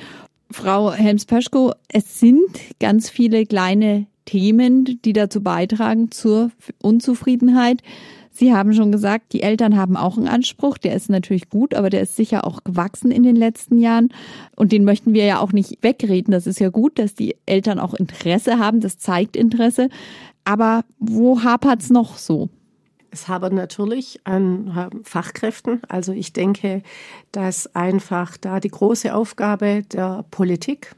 Frau 0.51 0.91
Helms-Pöschko, 0.91 1.71
es 1.87 2.19
sind 2.19 2.51
ganz 2.79 3.09
viele 3.09 3.45
kleine 3.45 4.05
Themen, 4.25 4.99
die 5.03 5.13
dazu 5.13 5.41
beitragen 5.41 6.11
zur 6.11 6.51
Unzufriedenheit. 6.81 7.81
Sie 8.35 8.53
haben 8.53 8.73
schon 8.73 8.91
gesagt, 8.91 9.31
die 9.33 9.43
Eltern 9.43 9.77
haben 9.77 9.95
auch 9.95 10.17
einen 10.17 10.27
Anspruch, 10.27 10.79
der 10.79 10.95
ist 10.95 11.07
natürlich 11.07 11.49
gut, 11.49 11.75
aber 11.75 11.91
der 11.91 12.01
ist 12.01 12.15
sicher 12.15 12.47
auch 12.47 12.63
gewachsen 12.63 13.11
in 13.11 13.21
den 13.21 13.35
letzten 13.35 13.77
Jahren. 13.77 14.09
Und 14.55 14.71
den 14.71 14.85
möchten 14.85 15.13
wir 15.13 15.25
ja 15.25 15.39
auch 15.39 15.51
nicht 15.51 15.77
wegreden. 15.83 16.31
Das 16.31 16.47
ist 16.47 16.59
ja 16.59 16.69
gut, 16.69 16.97
dass 16.97 17.13
die 17.13 17.35
Eltern 17.45 17.79
auch 17.79 17.93
Interesse 17.93 18.57
haben, 18.57 18.79
das 18.79 18.97
zeigt 18.97 19.35
Interesse. 19.35 19.89
Aber 20.45 20.83
wo 20.97 21.43
hapert's 21.43 21.91
noch 21.91 22.17
so? 22.17 22.49
Es 23.11 23.27
habe 23.27 23.53
natürlich 23.53 24.19
an 24.23 24.89
Fachkräften. 25.03 25.81
Also 25.87 26.13
ich 26.13 26.33
denke, 26.33 26.81
dass 27.31 27.75
einfach 27.75 28.37
da 28.37 28.59
die 28.59 28.69
große 28.69 29.13
Aufgabe 29.13 29.83
der 29.83 30.25
Politik 30.31 30.95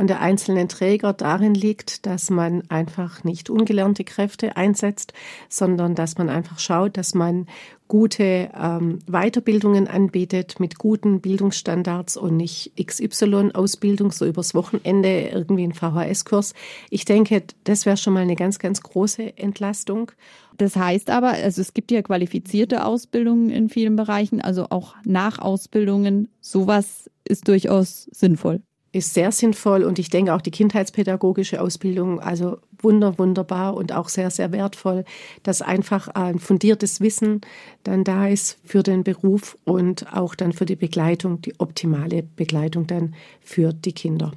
und 0.00 0.06
der 0.06 0.20
einzelnen 0.20 0.66
Träger 0.66 1.12
darin 1.12 1.52
liegt, 1.52 2.06
dass 2.06 2.30
man 2.30 2.62
einfach 2.70 3.22
nicht 3.22 3.50
ungelernte 3.50 4.02
Kräfte 4.02 4.56
einsetzt, 4.56 5.12
sondern 5.50 5.94
dass 5.94 6.16
man 6.16 6.30
einfach 6.30 6.58
schaut, 6.58 6.96
dass 6.96 7.14
man 7.14 7.46
gute 7.86 8.48
ähm, 8.58 9.00
Weiterbildungen 9.06 9.88
anbietet 9.88 10.58
mit 10.58 10.78
guten 10.78 11.20
Bildungsstandards 11.20 12.16
und 12.16 12.38
nicht 12.38 12.72
XY-Ausbildung, 12.82 14.10
so 14.10 14.24
übers 14.24 14.54
Wochenende 14.54 15.28
irgendwie 15.34 15.64
ein 15.64 15.74
VHS-Kurs. 15.74 16.54
Ich 16.88 17.04
denke, 17.04 17.42
das 17.64 17.84
wäre 17.84 17.98
schon 17.98 18.14
mal 18.14 18.20
eine 18.20 18.36
ganz, 18.36 18.58
ganz 18.58 18.80
große 18.80 19.36
Entlastung. 19.36 20.12
Das 20.56 20.76
heißt 20.76 21.10
aber, 21.10 21.32
also 21.32 21.60
es 21.60 21.74
gibt 21.74 21.90
ja 21.90 22.00
qualifizierte 22.00 22.86
Ausbildungen 22.86 23.50
in 23.50 23.68
vielen 23.68 23.96
Bereichen, 23.96 24.40
also 24.40 24.68
auch 24.70 24.94
Nachausbildungen. 25.04 26.30
Sowas 26.40 27.10
ist 27.28 27.48
durchaus 27.48 28.04
sinnvoll 28.04 28.62
ist 28.92 29.14
sehr 29.14 29.30
sinnvoll 29.30 29.84
und 29.84 29.98
ich 29.98 30.10
denke 30.10 30.34
auch 30.34 30.40
die 30.40 30.50
kindheitspädagogische 30.50 31.60
Ausbildung, 31.60 32.20
also 32.20 32.58
wunder, 32.82 33.18
wunderbar 33.18 33.74
und 33.74 33.92
auch 33.92 34.08
sehr, 34.08 34.30
sehr 34.30 34.52
wertvoll, 34.52 35.04
dass 35.42 35.62
einfach 35.62 36.08
ein 36.08 36.38
fundiertes 36.38 37.00
Wissen 37.00 37.40
dann 37.84 38.04
da 38.04 38.26
ist 38.26 38.58
für 38.64 38.82
den 38.82 39.04
Beruf 39.04 39.56
und 39.64 40.12
auch 40.12 40.34
dann 40.34 40.52
für 40.52 40.66
die 40.66 40.76
Begleitung, 40.76 41.40
die 41.40 41.58
optimale 41.60 42.22
Begleitung 42.22 42.86
dann 42.86 43.14
für 43.40 43.72
die 43.72 43.92
Kinder. 43.92 44.32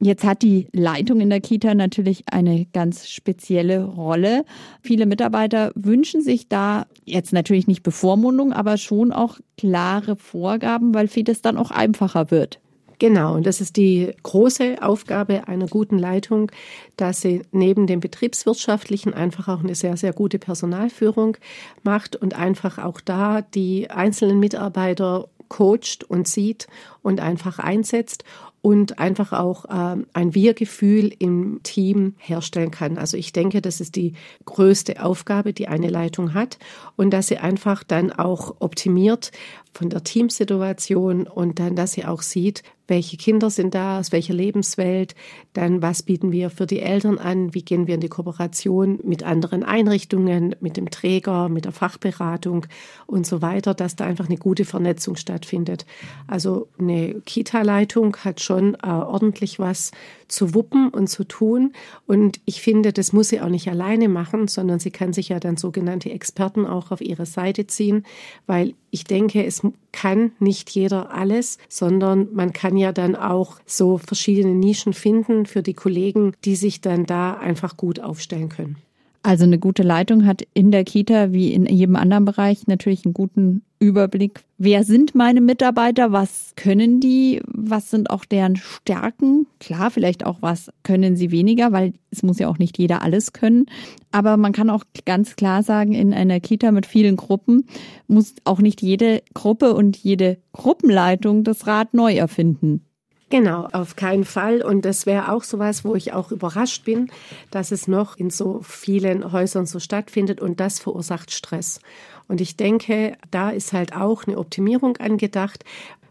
Jetzt 0.00 0.22
hat 0.22 0.42
die 0.42 0.68
Leitung 0.72 1.20
in 1.20 1.28
der 1.28 1.40
Kita 1.40 1.74
natürlich 1.74 2.22
eine 2.30 2.66
ganz 2.72 3.08
spezielle 3.08 3.82
Rolle. 3.82 4.44
Viele 4.80 5.06
Mitarbeiter 5.06 5.72
wünschen 5.74 6.22
sich 6.22 6.46
da 6.46 6.86
jetzt 7.04 7.32
natürlich 7.32 7.66
nicht 7.66 7.82
Bevormundung, 7.82 8.52
aber 8.52 8.76
schon 8.76 9.10
auch 9.10 9.40
klare 9.56 10.14
Vorgaben, 10.14 10.94
weil 10.94 11.08
vieles 11.08 11.42
dann 11.42 11.56
auch 11.56 11.72
einfacher 11.72 12.30
wird. 12.30 12.60
Genau, 12.98 13.34
und 13.34 13.46
das 13.46 13.60
ist 13.60 13.76
die 13.76 14.12
große 14.24 14.82
Aufgabe 14.82 15.46
einer 15.46 15.68
guten 15.68 15.98
Leitung, 15.98 16.50
dass 16.96 17.20
sie 17.20 17.42
neben 17.52 17.86
dem 17.86 18.00
betriebswirtschaftlichen 18.00 19.14
einfach 19.14 19.46
auch 19.46 19.60
eine 19.60 19.76
sehr, 19.76 19.96
sehr 19.96 20.12
gute 20.12 20.40
Personalführung 20.40 21.36
macht 21.84 22.16
und 22.16 22.34
einfach 22.34 22.78
auch 22.78 23.00
da 23.00 23.42
die 23.42 23.88
einzelnen 23.90 24.40
Mitarbeiter 24.40 25.28
coacht 25.48 26.04
und 26.08 26.28
sieht 26.28 26.66
und 27.02 27.20
einfach 27.20 27.58
einsetzt 27.58 28.24
und 28.60 28.98
einfach 28.98 29.32
auch 29.32 29.64
äh, 29.66 30.02
ein 30.12 30.34
Wir-Gefühl 30.34 31.12
im 31.18 31.60
Team 31.62 32.14
herstellen 32.18 32.70
kann. 32.70 32.98
Also 32.98 33.16
ich 33.16 33.32
denke, 33.32 33.62
das 33.62 33.80
ist 33.80 33.96
die 33.96 34.14
größte 34.44 35.02
Aufgabe, 35.02 35.52
die 35.52 35.68
eine 35.68 35.88
Leitung 35.88 36.34
hat 36.34 36.58
und 36.96 37.10
dass 37.10 37.28
sie 37.28 37.38
einfach 37.38 37.84
dann 37.84 38.12
auch 38.12 38.56
optimiert 38.58 39.30
von 39.72 39.88
der 39.88 40.04
Teamsituation 40.04 41.26
und 41.26 41.60
dann, 41.60 41.76
dass 41.76 41.92
sie 41.92 42.04
auch 42.04 42.22
sieht, 42.22 42.62
welche 42.88 43.16
Kinder 43.16 43.50
sind 43.50 43.74
da, 43.74 44.00
aus 44.00 44.12
welcher 44.12 44.34
Lebenswelt, 44.34 45.14
dann 45.52 45.82
was 45.82 46.02
bieten 46.02 46.32
wir 46.32 46.50
für 46.50 46.66
die 46.66 46.80
Eltern 46.80 47.18
an, 47.18 47.54
wie 47.54 47.62
gehen 47.62 47.86
wir 47.86 47.94
in 47.94 48.00
die 48.00 48.08
Kooperation 48.08 48.98
mit 49.04 49.22
anderen 49.22 49.62
Einrichtungen, 49.62 50.56
mit 50.60 50.76
dem 50.76 50.90
Träger, 50.90 51.48
mit 51.48 51.66
der 51.66 51.72
Fachberatung 51.72 52.66
und 53.06 53.26
so 53.26 53.42
weiter, 53.42 53.74
dass 53.74 53.94
da 53.94 54.06
einfach 54.06 54.26
eine 54.26 54.38
gute 54.38 54.64
Vernetzung 54.64 55.16
stattfindet. 55.16 55.84
Also 56.26 56.68
eine 56.78 57.20
Kita-Leitung 57.26 58.16
hat 58.16 58.40
schon 58.40 58.74
äh, 58.74 58.88
ordentlich 58.88 59.58
was 59.58 59.92
zu 60.28 60.54
wuppen 60.54 60.88
und 60.88 61.08
zu 61.08 61.24
tun. 61.24 61.72
Und 62.06 62.40
ich 62.44 62.62
finde, 62.62 62.92
das 62.92 63.12
muss 63.12 63.28
sie 63.28 63.40
auch 63.40 63.48
nicht 63.48 63.68
alleine 63.68 64.08
machen, 64.08 64.48
sondern 64.48 64.78
sie 64.78 64.90
kann 64.90 65.12
sich 65.12 65.30
ja 65.30 65.40
dann 65.40 65.56
sogenannte 65.56 66.10
Experten 66.10 66.66
auch 66.66 66.90
auf 66.90 67.00
ihre 67.00 67.26
Seite 67.26 67.66
ziehen, 67.66 68.04
weil 68.46 68.74
ich 68.90 69.04
denke, 69.04 69.44
es 69.44 69.62
kann 69.92 70.32
nicht 70.38 70.70
jeder 70.70 71.12
alles, 71.12 71.58
sondern 71.68 72.28
man 72.32 72.52
kann 72.52 72.76
ja 72.76 72.92
dann 72.92 73.16
auch 73.16 73.58
so 73.66 73.98
verschiedene 73.98 74.54
Nischen 74.54 74.92
finden 74.92 75.46
für 75.46 75.62
die 75.62 75.74
Kollegen, 75.74 76.32
die 76.44 76.56
sich 76.56 76.80
dann 76.80 77.06
da 77.06 77.34
einfach 77.34 77.76
gut 77.76 78.00
aufstellen 78.00 78.48
können. 78.48 78.76
Also 79.22 79.44
eine 79.44 79.58
gute 79.58 79.82
Leitung 79.82 80.26
hat 80.26 80.42
in 80.54 80.70
der 80.70 80.84
Kita 80.84 81.32
wie 81.32 81.52
in 81.52 81.66
jedem 81.66 81.96
anderen 81.96 82.24
Bereich 82.24 82.66
natürlich 82.66 83.04
einen 83.04 83.14
guten 83.14 83.62
Überblick. 83.80 84.44
Wer 84.58 84.84
sind 84.84 85.14
meine 85.14 85.40
Mitarbeiter? 85.40 86.12
Was 86.12 86.52
können 86.56 87.00
die? 87.00 87.40
Was 87.46 87.90
sind 87.90 88.10
auch 88.10 88.24
deren 88.24 88.56
Stärken? 88.56 89.46
Klar, 89.60 89.90
vielleicht 89.90 90.24
auch 90.26 90.38
was 90.40 90.70
können 90.82 91.16
sie 91.16 91.30
weniger, 91.30 91.72
weil 91.72 91.92
es 92.10 92.22
muss 92.22 92.38
ja 92.38 92.48
auch 92.48 92.58
nicht 92.58 92.78
jeder 92.78 93.02
alles 93.02 93.32
können. 93.32 93.66
Aber 94.10 94.36
man 94.36 94.52
kann 94.52 94.70
auch 94.70 94.84
ganz 95.04 95.36
klar 95.36 95.62
sagen, 95.62 95.92
in 95.92 96.14
einer 96.14 96.40
Kita 96.40 96.72
mit 96.72 96.86
vielen 96.86 97.16
Gruppen 97.16 97.66
muss 98.06 98.34
auch 98.44 98.60
nicht 98.60 98.82
jede 98.82 99.22
Gruppe 99.34 99.74
und 99.74 99.96
jede 99.96 100.38
Gruppenleitung 100.52 101.44
das 101.44 101.66
Rad 101.66 101.94
neu 101.94 102.14
erfinden. 102.14 102.82
Genau, 103.30 103.68
auf 103.72 103.96
keinen 103.96 104.24
Fall. 104.24 104.62
Und 104.62 104.84
das 104.86 105.04
wäre 105.04 105.30
auch 105.30 105.44
sowas, 105.44 105.84
wo 105.84 105.94
ich 105.94 106.14
auch 106.14 106.32
überrascht 106.32 106.84
bin, 106.84 107.10
dass 107.50 107.72
es 107.72 107.86
noch 107.86 108.16
in 108.16 108.30
so 108.30 108.60
vielen 108.62 109.32
Häusern 109.32 109.66
so 109.66 109.80
stattfindet 109.80 110.40
und 110.40 110.60
das 110.60 110.78
verursacht 110.78 111.30
Stress. 111.30 111.80
Und 112.26 112.40
ich 112.40 112.56
denke, 112.56 113.16
da 113.30 113.50
ist 113.50 113.72
halt 113.72 113.94
auch 113.94 114.24
eine 114.24 114.38
Optimierung 114.38 114.98
angedacht, 114.98 115.64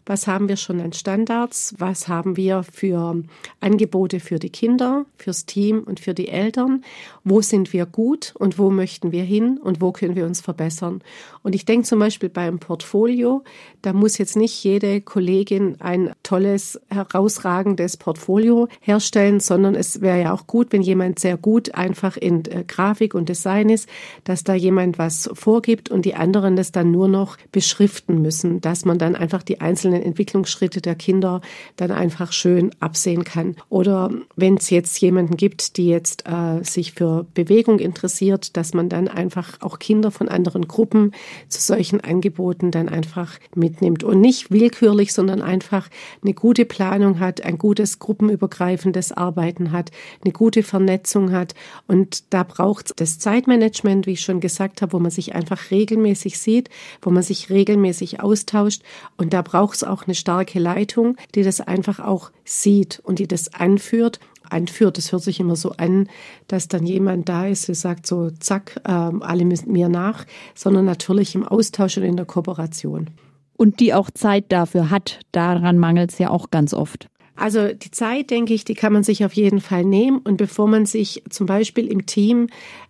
was 0.08 0.26
haben 0.26 0.48
wir 0.48 0.56
schon 0.56 0.80
an 0.80 0.94
Standards, 0.94 1.74
was 1.76 2.08
haben 2.08 2.36
wir 2.36 2.62
für 2.62 3.22
Angebote 3.60 4.20
für 4.20 4.38
die 4.38 4.48
Kinder, 4.48 5.04
fürs 5.18 5.44
Team 5.44 5.82
und 5.84 6.00
für 6.00 6.14
die 6.14 6.28
Eltern, 6.28 6.82
wo 7.24 7.42
sind 7.42 7.74
wir 7.74 7.84
gut 7.84 8.34
und 8.38 8.58
wo 8.58 8.70
möchten 8.70 9.12
wir 9.12 9.22
hin 9.22 9.58
und 9.58 9.82
wo 9.82 9.92
können 9.92 10.16
wir 10.16 10.24
uns 10.24 10.40
verbessern. 10.40 11.02
Und 11.42 11.54
ich 11.54 11.66
denke 11.66 11.86
zum 11.86 11.98
Beispiel 11.98 12.30
beim 12.30 12.58
Portfolio, 12.58 13.44
da 13.82 13.92
muss 13.92 14.18
jetzt 14.18 14.36
nicht 14.36 14.64
jede 14.64 15.00
Kollegin 15.02 15.76
ein 15.80 16.12
tolles, 16.22 16.80
herausragendes 16.88 17.98
Portfolio 17.98 18.68
herstellen, 18.80 19.40
sondern 19.40 19.74
es 19.74 20.00
wäre 20.00 20.20
ja 20.20 20.32
auch 20.32 20.46
gut, 20.46 20.72
wenn 20.72 20.82
jemand 20.82 21.18
sehr 21.18 21.36
gut 21.36 21.74
einfach 21.74 22.16
in 22.16 22.44
äh, 22.46 22.64
Grafik 22.66 23.14
und 23.14 23.28
Design 23.28 23.68
ist, 23.68 23.88
dass 24.24 24.42
da 24.42 24.54
jemand 24.54 24.98
was 24.98 25.28
vorgibt 25.34 25.90
und 25.90 26.04
die 26.04 26.14
anderen 26.14 26.56
das 26.56 26.72
dann 26.72 26.90
nur 26.90 27.08
noch 27.08 27.36
beschriften 27.52 28.22
müssen, 28.22 28.60
dass 28.60 28.84
man 28.84 28.98
dann 28.98 29.14
einfach 29.14 29.42
die 29.42 29.60
einzelnen 29.60 29.97
einzelnen 29.98 30.02
Entwicklungsschritte 30.02 30.80
der 30.80 30.94
Kinder 30.94 31.40
dann 31.76 31.90
einfach 31.90 32.32
schön 32.32 32.70
absehen 32.80 33.24
kann. 33.24 33.56
Oder 33.68 34.10
wenn 34.36 34.56
es 34.56 34.70
jetzt 34.70 35.00
jemanden 35.00 35.36
gibt, 35.36 35.76
die 35.76 35.88
jetzt 35.88 36.24
äh, 36.26 36.62
sich 36.62 36.92
für 36.92 37.26
Bewegung 37.34 37.78
interessiert, 37.78 38.56
dass 38.56 38.74
man 38.74 38.88
dann 38.88 39.08
einfach 39.08 39.60
auch 39.60 39.78
Kinder 39.78 40.10
von 40.10 40.28
anderen 40.28 40.66
Gruppen 40.68 41.12
zu 41.48 41.60
solchen 41.60 42.00
Angeboten 42.00 42.70
dann 42.70 42.88
einfach 42.88 43.38
mitnimmt 43.54 44.04
und 44.04 44.20
nicht 44.20 44.50
willkürlich, 44.50 45.12
sondern 45.12 45.42
einfach 45.42 45.88
eine 46.22 46.34
gute 46.34 46.64
Planung 46.64 47.20
hat, 47.20 47.42
ein 47.42 47.58
gutes 47.58 47.98
gruppenübergreifendes 47.98 49.12
Arbeiten 49.12 49.72
hat, 49.72 49.90
eine 50.24 50.32
gute 50.32 50.62
Vernetzung 50.62 51.32
hat. 51.32 51.54
Und 51.86 52.32
da 52.32 52.42
braucht 52.42 52.86
es 52.86 52.92
das 52.96 53.18
Zeitmanagement, 53.18 54.06
wie 54.06 54.12
ich 54.12 54.20
schon 54.20 54.40
gesagt 54.40 54.82
habe, 54.82 54.92
wo 54.92 54.98
man 54.98 55.10
sich 55.10 55.34
einfach 55.34 55.70
regelmäßig 55.70 56.38
sieht, 56.38 56.70
wo 57.02 57.10
man 57.10 57.22
sich 57.22 57.50
regelmäßig 57.50 58.20
austauscht. 58.20 58.82
Und 59.16 59.32
da 59.32 59.42
braucht 59.42 59.76
es 59.76 59.84
auch 59.88 60.04
eine 60.04 60.14
starke 60.14 60.58
Leitung, 60.58 61.16
die 61.34 61.42
das 61.42 61.60
einfach 61.60 62.00
auch 62.00 62.30
sieht 62.44 63.00
und 63.02 63.18
die 63.18 63.28
das 63.28 63.52
anführt 63.52 64.20
anführt. 64.50 64.98
Das 64.98 65.12
hört 65.12 65.22
sich 65.22 65.40
immer 65.40 65.56
so 65.56 65.72
an, 65.72 66.08
dass 66.46 66.68
dann 66.68 66.86
jemand 66.86 67.28
da 67.28 67.46
ist, 67.46 67.68
der 67.68 67.74
sagt 67.74 68.06
so, 68.06 68.30
zack, 68.30 68.80
äh, 68.84 68.90
alle 68.90 69.44
müssen 69.44 69.72
mir 69.72 69.88
nach, 69.88 70.24
sondern 70.54 70.84
natürlich 70.84 71.34
im 71.34 71.46
Austausch 71.46 71.96
und 71.98 72.04
in 72.04 72.16
der 72.16 72.26
Kooperation. 72.26 73.10
Und 73.56 73.80
die 73.80 73.92
auch 73.92 74.10
Zeit 74.10 74.46
dafür 74.50 74.90
hat. 74.90 75.20
Daran 75.32 75.78
mangelt 75.78 76.12
es 76.12 76.18
ja 76.18 76.30
auch 76.30 76.50
ganz 76.50 76.72
oft. 76.72 77.08
Also 77.34 77.72
die 77.72 77.90
Zeit, 77.90 78.30
denke 78.30 78.52
ich, 78.54 78.64
die 78.64 78.74
kann 78.74 78.92
man 78.92 79.04
sich 79.04 79.24
auf 79.24 79.32
jeden 79.32 79.60
Fall 79.60 79.84
nehmen. 79.84 80.18
Und 80.18 80.36
bevor 80.36 80.68
man 80.68 80.86
sich 80.86 81.22
zum 81.30 81.46
Beispiel 81.46 81.86
im 81.86 82.06
Team 82.06 82.48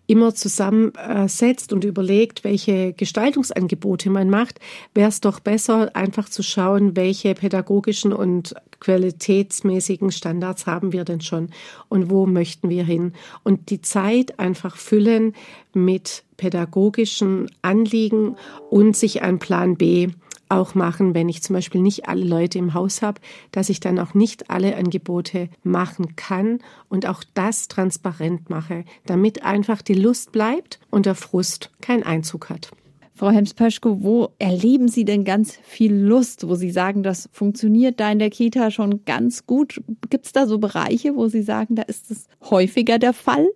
immer 0.08 0.34
zusammensetzt 0.34 1.72
und 1.72 1.84
überlegt, 1.84 2.42
welche 2.42 2.94
Gestaltungsangebote 2.94 4.08
man 4.10 4.30
macht, 4.30 4.58
wäre 4.94 5.10
es 5.10 5.20
doch 5.20 5.38
besser, 5.38 5.94
einfach 5.94 6.30
zu 6.30 6.42
schauen, 6.42 6.96
welche 6.96 7.34
pädagogischen 7.34 8.12
und 8.14 8.54
qualitätsmäßigen 8.80 10.10
Standards 10.10 10.66
haben 10.66 10.92
wir 10.92 11.04
denn 11.04 11.20
schon 11.20 11.50
und 11.88 12.10
wo 12.10 12.26
möchten 12.26 12.70
wir 12.70 12.84
hin. 12.84 13.12
Und 13.44 13.68
die 13.68 13.82
Zeit 13.82 14.38
einfach 14.38 14.76
füllen 14.76 15.34
mit 15.74 16.24
pädagogischen 16.38 17.50
Anliegen 17.60 18.36
und 18.70 18.96
sich 18.96 19.20
einen 19.20 19.38
Plan 19.38 19.76
B 19.76 20.08
auch 20.48 20.74
machen, 20.74 21.14
wenn 21.14 21.28
ich 21.28 21.42
zum 21.42 21.54
Beispiel 21.54 21.82
nicht 21.82 22.08
alle 22.08 22.24
Leute 22.24 22.58
im 22.58 22.72
Haus 22.72 23.02
habe, 23.02 23.20
dass 23.52 23.68
ich 23.68 23.80
dann 23.80 23.98
auch 23.98 24.14
nicht 24.14 24.50
alle 24.50 24.76
Angebote 24.76 25.50
machen 25.62 26.16
kann 26.16 26.60
und 26.88 27.06
auch 27.06 27.22
das 27.34 27.68
transparent 27.68 28.48
mache, 28.48 28.84
damit 29.04 29.44
einfach 29.44 29.82
die 29.82 29.94
Lust 29.94 30.32
bleibt 30.32 30.80
und 30.90 31.04
der 31.04 31.14
Frust 31.14 31.70
keinen 31.82 32.02
Einzug 32.02 32.48
hat. 32.48 32.70
Frau 33.14 33.30
Hems-Pöschko, 33.30 34.04
wo 34.04 34.28
erleben 34.38 34.86
Sie 34.86 35.04
denn 35.04 35.24
ganz 35.24 35.58
viel 35.64 35.92
Lust, 35.92 36.46
wo 36.46 36.54
Sie 36.54 36.70
sagen, 36.70 37.02
das 37.02 37.28
funktioniert 37.32 37.98
da 37.98 38.12
in 38.12 38.20
der 38.20 38.30
Kita 38.30 38.70
schon 38.70 39.04
ganz 39.06 39.44
gut? 39.44 39.82
Gibt 40.08 40.26
es 40.26 40.32
da 40.32 40.46
so 40.46 40.58
Bereiche, 40.58 41.16
wo 41.16 41.26
Sie 41.26 41.42
sagen, 41.42 41.74
da 41.74 41.82
ist 41.82 42.12
es 42.12 42.28
häufiger 42.48 43.00
der 43.00 43.12
Fall? 43.12 43.48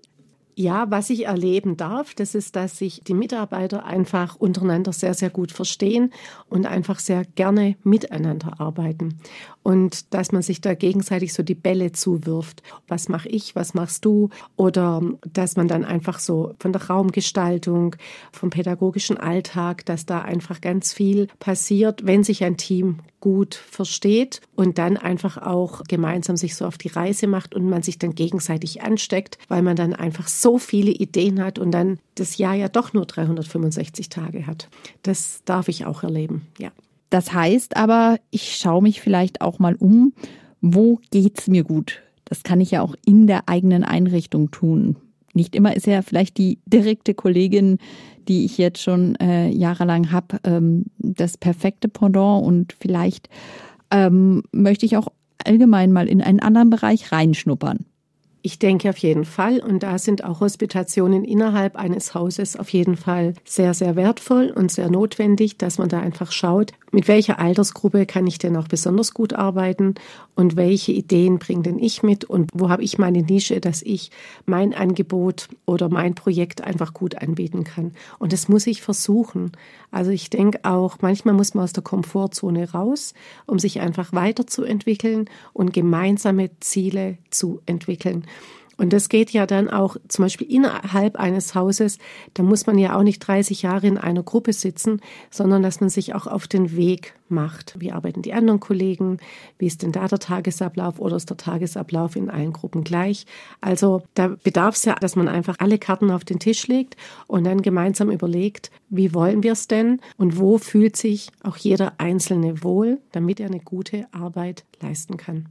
Ja, 0.54 0.90
was 0.90 1.08
ich 1.08 1.26
erleben 1.26 1.78
darf, 1.78 2.14
das 2.14 2.34
ist, 2.34 2.56
dass 2.56 2.76
sich 2.76 3.00
die 3.06 3.14
Mitarbeiter 3.14 3.86
einfach 3.86 4.36
untereinander 4.36 4.92
sehr, 4.92 5.14
sehr 5.14 5.30
gut 5.30 5.50
verstehen 5.50 6.12
und 6.50 6.66
einfach 6.66 6.98
sehr 6.98 7.24
gerne 7.24 7.76
miteinander 7.84 8.60
arbeiten. 8.60 9.18
Und 9.62 10.12
dass 10.12 10.30
man 10.30 10.42
sich 10.42 10.60
da 10.60 10.74
gegenseitig 10.74 11.32
so 11.32 11.42
die 11.42 11.54
Bälle 11.54 11.92
zuwirft. 11.92 12.62
Was 12.86 13.08
mache 13.08 13.30
ich, 13.30 13.56
was 13.56 13.72
machst 13.72 14.04
du? 14.04 14.28
Oder 14.56 15.00
dass 15.32 15.56
man 15.56 15.68
dann 15.68 15.86
einfach 15.86 16.18
so 16.18 16.54
von 16.58 16.72
der 16.72 16.86
Raumgestaltung, 16.86 17.96
vom 18.30 18.50
pädagogischen 18.50 19.16
Alltag, 19.16 19.86
dass 19.86 20.04
da 20.04 20.20
einfach 20.20 20.60
ganz 20.60 20.92
viel 20.92 21.28
passiert, 21.38 22.04
wenn 22.04 22.24
sich 22.24 22.44
ein 22.44 22.58
Team 22.58 22.98
gut 23.22 23.54
versteht 23.54 24.42
und 24.56 24.76
dann 24.78 24.98
einfach 24.98 25.38
auch 25.38 25.84
gemeinsam 25.84 26.36
sich 26.36 26.56
so 26.56 26.66
auf 26.66 26.76
die 26.76 26.88
Reise 26.88 27.28
macht 27.28 27.54
und 27.54 27.70
man 27.70 27.82
sich 27.82 27.98
dann 27.98 28.14
gegenseitig 28.14 28.82
ansteckt, 28.82 29.38
weil 29.48 29.62
man 29.62 29.76
dann 29.76 29.94
einfach 29.94 30.28
so 30.28 30.58
viele 30.58 30.90
Ideen 30.90 31.42
hat 31.42 31.58
und 31.58 31.70
dann 31.70 31.98
das 32.16 32.36
Jahr 32.36 32.54
ja 32.54 32.68
doch 32.68 32.92
nur 32.92 33.06
365 33.06 34.10
Tage 34.10 34.46
hat. 34.46 34.68
Das 35.02 35.42
darf 35.44 35.68
ich 35.68 35.86
auch 35.86 36.02
erleben, 36.02 36.48
ja. 36.58 36.70
Das 37.10 37.32
heißt 37.32 37.76
aber, 37.76 38.18
ich 38.30 38.56
schaue 38.56 38.82
mich 38.82 39.00
vielleicht 39.00 39.40
auch 39.40 39.58
mal 39.58 39.76
um, 39.76 40.12
wo 40.60 40.98
geht's 41.10 41.46
mir 41.46 41.62
gut? 41.62 42.02
Das 42.24 42.42
kann 42.42 42.60
ich 42.60 42.72
ja 42.72 42.82
auch 42.82 42.96
in 43.04 43.26
der 43.26 43.48
eigenen 43.48 43.84
Einrichtung 43.84 44.50
tun. 44.50 44.96
Nicht 45.34 45.56
immer 45.56 45.74
ist 45.74 45.86
ja 45.86 46.02
vielleicht 46.02 46.36
die 46.38 46.58
direkte 46.66 47.14
Kollegin, 47.14 47.78
die 48.28 48.44
ich 48.44 48.58
jetzt 48.58 48.82
schon 48.82 49.16
äh, 49.16 49.48
jahrelang 49.48 50.12
habe, 50.12 50.38
ähm, 50.44 50.84
das 50.98 51.36
perfekte 51.36 51.88
Pendant 51.88 52.44
und 52.44 52.74
vielleicht 52.78 53.28
ähm, 53.90 54.42
möchte 54.52 54.86
ich 54.86 54.96
auch 54.96 55.08
allgemein 55.44 55.92
mal 55.92 56.08
in 56.08 56.22
einen 56.22 56.40
anderen 56.40 56.70
Bereich 56.70 57.12
reinschnuppern. 57.12 57.86
Ich 58.44 58.58
denke 58.58 58.90
auf 58.90 58.96
jeden 58.98 59.24
Fall. 59.24 59.60
Und 59.60 59.84
da 59.84 59.98
sind 59.98 60.24
auch 60.24 60.40
Hospitationen 60.40 61.22
innerhalb 61.24 61.76
eines 61.76 62.12
Hauses 62.12 62.56
auf 62.56 62.70
jeden 62.70 62.96
Fall 62.96 63.34
sehr, 63.44 63.72
sehr 63.72 63.94
wertvoll 63.94 64.52
und 64.54 64.72
sehr 64.72 64.90
notwendig, 64.90 65.58
dass 65.58 65.78
man 65.78 65.88
da 65.88 66.00
einfach 66.00 66.32
schaut, 66.32 66.72
mit 66.90 67.08
welcher 67.08 67.38
Altersgruppe 67.38 68.04
kann 68.04 68.26
ich 68.26 68.38
denn 68.38 68.56
auch 68.56 68.68
besonders 68.68 69.14
gut 69.14 69.32
arbeiten 69.32 69.94
und 70.34 70.56
welche 70.56 70.92
Ideen 70.92 71.38
bringe 71.38 71.62
denn 71.62 71.78
ich 71.78 72.02
mit 72.02 72.24
und 72.24 72.50
wo 72.52 72.68
habe 72.68 72.82
ich 72.82 72.98
meine 72.98 73.22
Nische, 73.22 73.60
dass 73.60 73.80
ich 73.80 74.10
mein 74.44 74.74
Angebot 74.74 75.48
oder 75.64 75.88
mein 75.88 76.14
Projekt 76.14 76.62
einfach 76.62 76.92
gut 76.92 77.14
anbieten 77.14 77.64
kann. 77.64 77.92
Und 78.18 78.32
das 78.32 78.48
muss 78.48 78.66
ich 78.66 78.82
versuchen. 78.82 79.52
Also 79.90 80.10
ich 80.10 80.30
denke 80.30 80.60
auch, 80.64 80.98
manchmal 81.00 81.34
muss 81.34 81.54
man 81.54 81.64
aus 81.64 81.72
der 81.72 81.82
Komfortzone 81.82 82.72
raus, 82.72 83.14
um 83.46 83.58
sich 83.58 83.80
einfach 83.80 84.12
weiterzuentwickeln 84.12 85.30
und 85.52 85.72
gemeinsame 85.72 86.50
Ziele 86.60 87.16
zu 87.30 87.60
entwickeln. 87.66 88.26
Und 88.82 88.92
das 88.92 89.08
geht 89.08 89.30
ja 89.30 89.46
dann 89.46 89.70
auch 89.70 89.96
zum 90.08 90.24
Beispiel 90.24 90.50
innerhalb 90.50 91.16
eines 91.16 91.54
Hauses. 91.54 91.98
Da 92.34 92.42
muss 92.42 92.66
man 92.66 92.78
ja 92.78 92.96
auch 92.96 93.02
nicht 93.02 93.20
30 93.20 93.62
Jahre 93.62 93.86
in 93.86 93.98
einer 93.98 94.22
Gruppe 94.22 94.52
sitzen, 94.52 95.00
sondern 95.30 95.62
dass 95.62 95.80
man 95.80 95.88
sich 95.88 96.14
auch 96.14 96.26
auf 96.26 96.48
den 96.48 96.74
Weg 96.76 97.14
macht. 97.28 97.76
Wie 97.78 97.92
arbeiten 97.92 98.22
die 98.22 98.32
anderen 98.32 98.60
Kollegen? 98.60 99.18
Wie 99.58 99.66
ist 99.66 99.82
denn 99.82 99.92
da 99.92 100.08
der 100.08 100.18
Tagesablauf 100.18 100.98
oder 100.98 101.16
ist 101.16 101.30
der 101.30 101.36
Tagesablauf 101.36 102.16
in 102.16 102.30
allen 102.30 102.52
Gruppen 102.52 102.82
gleich? 102.82 103.26
Also 103.60 104.02
da 104.14 104.34
bedarf 104.42 104.74
es 104.74 104.84
ja, 104.84 104.94
dass 104.94 105.16
man 105.16 105.28
einfach 105.28 105.56
alle 105.58 105.78
Karten 105.78 106.10
auf 106.10 106.24
den 106.24 106.38
Tisch 106.38 106.66
legt 106.66 106.96
und 107.26 107.44
dann 107.44 107.62
gemeinsam 107.62 108.10
überlegt, 108.10 108.70
wie 108.88 109.14
wollen 109.14 109.42
wir 109.42 109.52
es 109.52 109.68
denn 109.68 110.00
und 110.16 110.38
wo 110.38 110.58
fühlt 110.58 110.96
sich 110.96 111.28
auch 111.42 111.56
jeder 111.56 111.94
Einzelne 111.98 112.64
wohl, 112.64 112.98
damit 113.12 113.38
er 113.38 113.46
eine 113.46 113.60
gute 113.60 114.06
Arbeit 114.12 114.64
leisten 114.80 115.16
kann. 115.16 115.48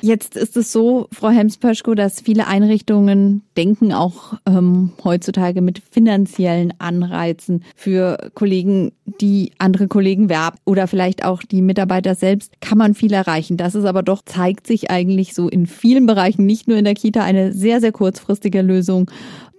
Jetzt 0.00 0.36
ist 0.36 0.56
es 0.56 0.72
so, 0.72 1.06
Frau 1.12 1.28
Helms-Pöschko, 1.28 1.94
dass 1.94 2.20
viele 2.20 2.46
Einrichtungen 2.46 3.42
denken 3.56 3.92
auch 3.92 4.34
ähm, 4.46 4.92
heutzutage 5.04 5.62
mit 5.62 5.80
finanziellen 5.90 6.74
Anreizen 6.78 7.62
für 7.76 8.30
Kollegen, 8.34 8.92
die 9.20 9.52
andere 9.58 9.88
Kollegen 9.88 10.28
werben 10.28 10.58
oder 10.64 10.86
vielleicht 10.88 11.24
auch 11.24 11.42
die 11.42 11.62
Mitarbeiter 11.62 12.14
selbst, 12.14 12.60
kann 12.60 12.78
man 12.78 12.94
viel 12.94 13.12
erreichen. 13.12 13.56
Das 13.56 13.74
ist 13.74 13.84
aber 13.84 14.02
doch, 14.02 14.22
zeigt 14.24 14.66
sich 14.66 14.90
eigentlich 14.90 15.34
so 15.34 15.48
in 15.48 15.66
vielen 15.66 16.06
Bereichen, 16.06 16.46
nicht 16.46 16.66
nur 16.66 16.76
in 16.76 16.84
der 16.84 16.94
Kita, 16.94 17.22
eine 17.22 17.52
sehr, 17.52 17.80
sehr 17.80 17.92
kurzfristige 17.92 18.62
Lösung 18.62 19.10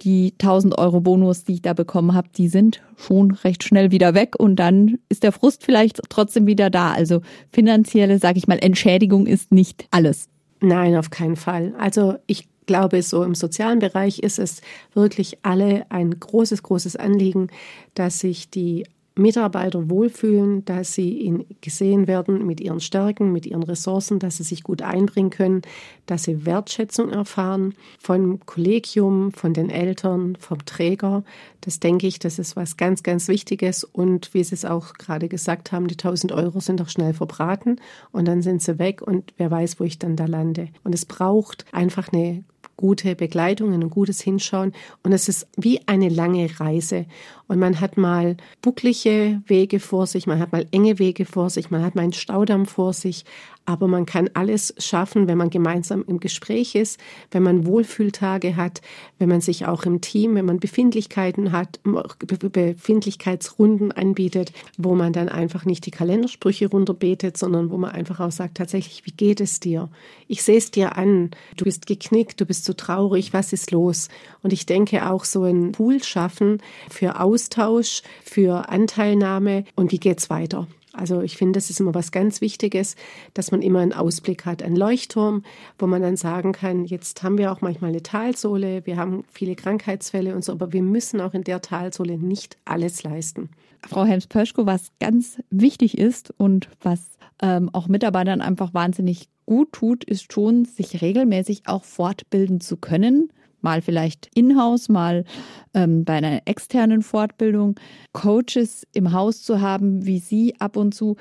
die 0.04 0.34
1000 0.42 0.78
Euro 0.78 1.02
Bonus, 1.02 1.44
die 1.44 1.54
ich 1.54 1.62
da 1.62 1.74
bekommen 1.74 2.14
habe, 2.14 2.30
die 2.36 2.48
sind 2.48 2.82
schon 2.98 3.32
recht 3.32 3.64
schnell 3.64 3.92
wieder 3.92 4.14
weg 4.14 4.36
und 4.38 4.58
dann 4.58 5.00
ist 5.10 5.24
der 5.24 5.32
Frust 5.32 5.64
vielleicht 5.64 6.02
trotzdem 6.10 6.48
wieder 6.48 6.70
da. 6.70 6.92
Also 6.92 7.22
finanzielle, 7.52 8.20
sage 8.20 8.38
ich 8.38 8.48
mal, 8.48 8.60
Entschädigung 8.60 9.26
ist 9.26 9.52
nicht 9.52 9.86
alles. 9.92 10.28
Nein, 10.60 10.96
auf 10.96 11.10
keinen 11.10 11.36
Fall. 11.36 11.74
Also 11.78 12.16
ich 12.28 12.48
glaube, 12.66 13.02
so 13.02 13.24
im 13.24 13.36
sozialen 13.36 13.80
Bereich 13.80 14.20
ist 14.20 14.40
es 14.40 14.62
wirklich 14.94 15.40
alle 15.44 15.86
ein 15.90 16.18
großes, 16.20 16.64
großes 16.64 16.96
Anliegen, 16.96 17.48
dass 17.94 18.20
sich 18.20 18.50
die 18.50 18.86
Mitarbeiter 19.16 19.90
wohlfühlen, 19.90 20.66
dass 20.66 20.94
sie 20.94 21.46
gesehen 21.62 22.08
werden 22.08 22.46
mit 22.48 22.60
ihren 22.60 22.80
Stärken, 22.80 23.32
mit 23.32 23.46
ihren 23.46 23.62
Ressourcen, 23.62 24.18
dass 24.18 24.38
sie 24.38 24.44
sich 24.44 24.64
gut 24.64 24.82
einbringen 24.82 25.30
können, 25.30 25.62
dass 26.08 26.24
sie 26.24 26.46
Wertschätzung 26.46 27.12
erfahren 27.12 27.76
vom 28.00 28.40
Kollegium, 28.46 29.32
von 29.32 29.54
den 29.54 29.70
Eltern, 29.70 30.36
vom 30.40 30.66
Träger. 30.66 31.24
Das 31.62 31.80
denke 31.80 32.08
ich, 32.08 32.18
das 32.18 32.40
ist 32.40 32.56
was 32.56 32.76
ganz, 32.76 33.04
ganz 33.04 33.28
Wichtiges. 33.28 33.84
Und 33.84 34.34
wie 34.34 34.44
Sie 34.44 34.56
es 34.56 34.66
auch 34.66 34.94
gerade 34.94 35.30
gesagt 35.30 35.72
haben, 35.72 35.88
die 35.88 35.96
1000 35.96 36.32
Euro 36.32 36.60
sind 36.60 36.80
doch 36.80 36.90
schnell 36.90 37.14
verbraten 37.14 37.80
und 38.12 38.28
dann 38.28 38.42
sind 38.42 38.62
sie 38.62 38.80
weg 38.80 39.02
und 39.02 39.34
wer 39.38 39.52
weiß, 39.52 39.80
wo 39.80 39.84
ich 39.84 40.00
dann 40.00 40.16
da 40.16 40.26
lande. 40.26 40.70
Und 40.84 40.96
es 40.96 41.06
braucht 41.06 41.66
einfach 41.72 42.12
eine 42.12 42.44
gute 42.78 43.16
Begleitung, 43.16 43.74
ein 43.74 43.90
gutes 43.90 44.22
Hinschauen. 44.22 44.74
Und 45.04 45.14
es 45.14 45.30
ist 45.30 45.48
wie 45.58 45.82
eine 45.88 46.10
lange 46.10 46.60
Reise. 46.60 47.06
Und 47.48 47.60
man 47.60 47.80
hat 47.80 47.98
mal 47.98 48.38
bucklige 48.62 49.42
Wege 49.46 49.80
vor 49.80 50.08
sich, 50.08 50.28
man 50.28 50.40
hat 50.40 50.52
mal 50.52 50.66
enge 50.72 51.00
Wege 51.00 51.26
vor 51.26 51.50
sich, 51.50 51.70
man 51.72 51.84
hat 51.84 51.96
mal 51.96 52.02
einen 52.02 52.14
Staudamm 52.14 52.66
vor 52.66 52.94
sich. 52.94 53.26
Aber 53.66 53.88
man 53.88 54.06
kann 54.06 54.30
alles 54.34 54.74
schaffen, 54.78 55.28
wenn 55.28 55.38
man 55.38 55.50
gemeinsam 55.50 56.04
im 56.06 56.20
Gespräch 56.20 56.76
ist, 56.76 57.00
wenn 57.32 57.44
man 57.44 57.66
Wohlfühltage 57.66 58.58
hat, 58.58 58.82
wenn 59.20 59.30
man 59.30 59.40
sich 59.40 59.66
auch 59.66 59.84
im 59.84 60.02
Team, 60.02 60.36
wenn 60.36 60.44
man 60.46 60.60
Befindlichkeiten 60.60 61.54
hat, 61.54 61.80
Befindlichkeitsrunden 61.84 63.94
anbietet, 63.94 64.52
wo 64.78 64.96
man 64.96 65.14
dann 65.14 65.30
einfach 65.30 65.64
nicht 65.64 65.86
die 65.86 65.92
Kalendersprüche 65.92 66.68
runterbetet, 66.68 67.38
sondern 67.38 67.70
wo 67.70 67.78
man 67.78 67.92
einfach 67.92 68.20
auch 68.20 68.32
sagt, 68.32 68.58
tatsächlich, 68.58 69.06
wie 69.06 69.12
geht 69.12 69.40
es 69.40 69.62
dir? 69.62 69.90
Ich 70.28 70.44
sehe 70.44 70.58
es 70.58 70.72
dir 70.72 70.98
an. 70.98 71.32
Du 71.56 71.64
bist 71.64 71.86
geknickt, 71.86 72.42
du 72.42 72.46
bist 72.46 72.66
so 72.66 72.74
traurig, 72.74 73.32
was 73.32 73.54
ist 73.54 73.72
los? 73.72 74.10
Und 74.42 74.52
ich 74.52 74.66
denke 74.66 75.10
auch 75.10 75.24
so 75.24 75.44
ein 75.44 75.72
Pool 75.72 76.04
schaffen 76.04 76.62
für 76.90 77.22
Austausch, 77.22 78.02
für 78.24 78.68
Anteilnahme 78.68 79.64
und 79.76 79.94
wie 79.94 80.00
geht's 80.00 80.30
weiter? 80.30 80.68
Also 80.94 81.22
ich 81.22 81.38
finde, 81.38 81.58
das 81.58 81.72
ist 81.72 81.80
immer 81.80 81.96
was 81.96 82.12
ganz 82.12 82.40
Wichtiges, 82.40 82.96
dass 83.34 83.52
man 83.52 83.64
immer 83.64 83.80
einen 83.80 83.94
Ausblick 83.94 84.46
hat, 84.46 84.62
einen 84.62 84.76
Leuchtturm, 84.76 85.44
wo 85.80 85.88
man 85.88 86.04
dann 86.04 86.16
sagen 86.16 86.52
kann, 86.52 86.86
jetzt 86.86 87.24
haben 87.24 87.40
wir 87.40 87.52
auch 87.52 87.62
manchmal 87.62 87.90
eine 87.90 88.04
Talsohle, 88.04 88.86
wir 88.86 88.98
haben 88.98 89.24
viele 89.32 89.56
Krankheitsfälle 89.56 90.36
und 90.36 90.46
so, 90.46 90.52
aber 90.52 90.72
wir 90.72 90.84
müssen 90.84 91.20
auch 91.20 91.34
in 91.34 91.44
der 91.44 91.62
Talsohle 91.62 92.18
nicht 92.18 92.58
alles 92.66 93.02
leisten. 93.02 93.50
Frau 93.86 94.06
Helms-Pöschko, 94.06 94.66
was 94.68 94.92
ganz 95.00 95.42
wichtig 95.50 95.98
ist 95.98 96.32
und 96.38 96.70
was 96.82 97.18
ähm, 97.42 97.70
auch 97.74 97.88
Mitarbeitern 97.88 98.42
einfach 98.42 98.74
wahnsinnig 98.74 99.30
gut 99.46 99.74
tut, 99.74 100.04
ist 100.04 100.32
schon, 100.32 100.66
sich 100.66 101.02
regelmäßig 101.02 101.64
auch 101.66 101.84
fortbilden 101.84 102.62
zu 102.62 102.78
können 102.78 103.30
mal 103.64 103.82
vielleicht 103.82 104.30
in-house, 104.36 104.90
mal 104.90 105.26
ähm, 105.74 106.06
bei 106.06 106.14
einer 106.14 106.42
externen 106.46 107.02
Fortbildung, 107.02 107.80
Coaches 108.12 108.86
im 108.94 109.12
Haus 109.14 109.42
zu 109.44 109.62
haben, 109.62 110.06
wie 110.06 110.20
Sie 110.20 110.56
ab 110.60 110.78
und 110.78 110.94
zu. 110.94 111.16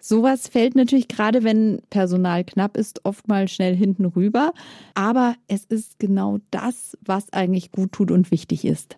Sowas 0.00 0.46
fällt 0.48 0.76
natürlich 0.76 1.08
gerade, 1.08 1.42
wenn 1.42 1.82
Personal 1.90 2.44
knapp 2.44 2.76
ist, 2.76 3.04
oft 3.04 3.26
mal 3.26 3.48
schnell 3.48 3.74
hinten 3.74 4.04
rüber. 4.04 4.52
Aber 4.94 5.34
es 5.48 5.64
ist 5.64 5.98
genau 5.98 6.38
das, 6.50 6.96
was 7.04 7.32
eigentlich 7.32 7.72
gut 7.72 7.92
tut 7.92 8.10
und 8.10 8.30
wichtig 8.30 8.64
ist. 8.64 8.96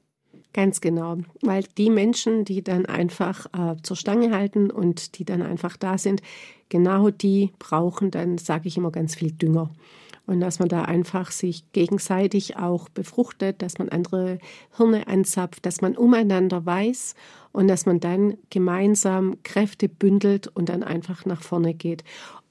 Ganz 0.52 0.80
genau, 0.80 1.18
weil 1.42 1.64
die 1.78 1.90
Menschen, 1.90 2.44
die 2.44 2.62
dann 2.62 2.84
einfach 2.84 3.46
äh, 3.56 3.80
zur 3.82 3.96
Stange 3.96 4.32
halten 4.32 4.70
und 4.70 5.18
die 5.18 5.24
dann 5.24 5.42
einfach 5.42 5.76
da 5.76 5.96
sind, 5.96 6.22
genau 6.68 7.10
die 7.10 7.52
brauchen 7.60 8.10
dann, 8.10 8.36
sage 8.36 8.66
ich 8.66 8.76
immer, 8.76 8.90
ganz 8.90 9.14
viel 9.14 9.30
Dünger 9.30 9.70
und 10.30 10.38
dass 10.38 10.60
man 10.60 10.68
da 10.68 10.82
einfach 10.82 11.32
sich 11.32 11.64
gegenseitig 11.72 12.56
auch 12.56 12.88
befruchtet, 12.88 13.62
dass 13.62 13.78
man 13.78 13.88
andere 13.88 14.38
Hirne 14.76 15.08
anzapft, 15.08 15.66
dass 15.66 15.80
man 15.80 15.96
umeinander 15.96 16.64
weiß 16.64 17.16
und 17.50 17.66
dass 17.66 17.84
man 17.84 17.98
dann 17.98 18.38
gemeinsam 18.48 19.42
Kräfte 19.42 19.88
bündelt 19.88 20.46
und 20.46 20.68
dann 20.68 20.84
einfach 20.84 21.24
nach 21.24 21.42
vorne 21.42 21.74
geht. 21.74 22.04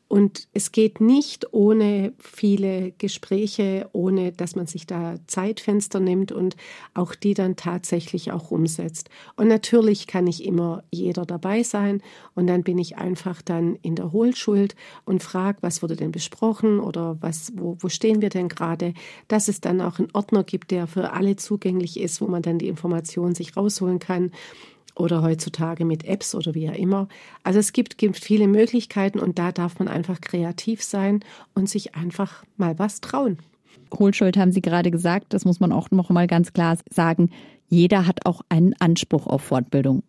Und 0.09 0.47
es 0.53 0.71
geht 0.71 1.01
nicht 1.01 1.53
ohne 1.53 2.13
viele 2.17 2.93
Gespräche, 2.97 3.87
ohne 3.93 4.31
dass 4.31 4.55
man 4.55 4.65
sich 4.65 4.87
da 4.87 5.15
Zeitfenster 5.27 5.99
nimmt 5.99 6.31
und 6.31 6.57
auch 6.95 7.13
die 7.13 7.35
dann 7.35 7.55
tatsächlich 7.55 8.31
auch 8.31 8.49
umsetzt. 8.49 9.11
Und 9.35 9.47
natürlich 9.47 10.07
kann 10.07 10.23
nicht 10.23 10.43
immer 10.43 10.83
jeder 10.91 11.27
dabei 11.27 11.61
sein. 11.61 12.01
Und 12.33 12.47
dann 12.47 12.63
bin 12.63 12.79
ich 12.79 12.97
einfach 12.97 13.43
dann 13.43 13.75
in 13.83 13.93
der 13.93 14.11
Hohlschuld 14.11 14.75
und 15.05 15.21
frage, 15.21 15.59
was 15.61 15.83
wurde 15.83 15.95
denn 15.95 16.11
besprochen 16.11 16.79
oder 16.79 17.17
was, 17.21 17.51
wo, 17.55 17.77
wo 17.79 17.87
stehen 17.87 18.19
wir 18.19 18.29
denn 18.29 18.49
gerade? 18.49 18.95
Dass 19.27 19.47
es 19.47 19.61
dann 19.61 19.79
auch 19.79 19.99
einen 19.99 20.09
Ordner 20.13 20.43
gibt, 20.43 20.71
der 20.71 20.87
für 20.87 21.13
alle 21.13 21.35
zugänglich 21.35 21.99
ist, 21.99 22.19
wo 22.19 22.25
man 22.25 22.41
dann 22.41 22.57
die 22.57 22.67
Informationen 22.67 23.35
sich 23.35 23.55
rausholen 23.55 23.99
kann 23.99 24.31
oder 24.99 25.21
heutzutage 25.21 25.85
mit 25.85 26.05
Apps 26.05 26.35
oder 26.35 26.53
wie 26.53 26.69
auch 26.69 26.75
immer. 26.75 27.07
Also 27.43 27.59
es 27.59 27.73
gibt, 27.73 27.97
gibt 27.97 28.17
viele 28.17 28.47
Möglichkeiten 28.47 29.19
und 29.19 29.39
da 29.39 29.51
darf 29.51 29.79
man 29.79 29.87
einfach 29.87 30.21
kreativ 30.21 30.83
sein 30.83 31.21
und 31.53 31.69
sich 31.69 31.95
einfach 31.95 32.43
mal 32.57 32.77
was 32.77 33.01
trauen. 33.01 33.37
Hohlschuld 33.97 34.37
haben 34.37 34.51
Sie 34.51 34.61
gerade 34.61 34.91
gesagt, 34.91 35.33
das 35.33 35.45
muss 35.45 35.59
man 35.59 35.71
auch 35.71 35.89
noch 35.91 36.09
mal 36.09 36.27
ganz 36.27 36.53
klar 36.53 36.77
sagen. 36.89 37.31
Jeder 37.67 38.05
hat 38.05 38.25
auch 38.25 38.41
einen 38.49 38.75
Anspruch 38.79 39.27
auf 39.27 39.41
Fortbildung. 39.41 40.03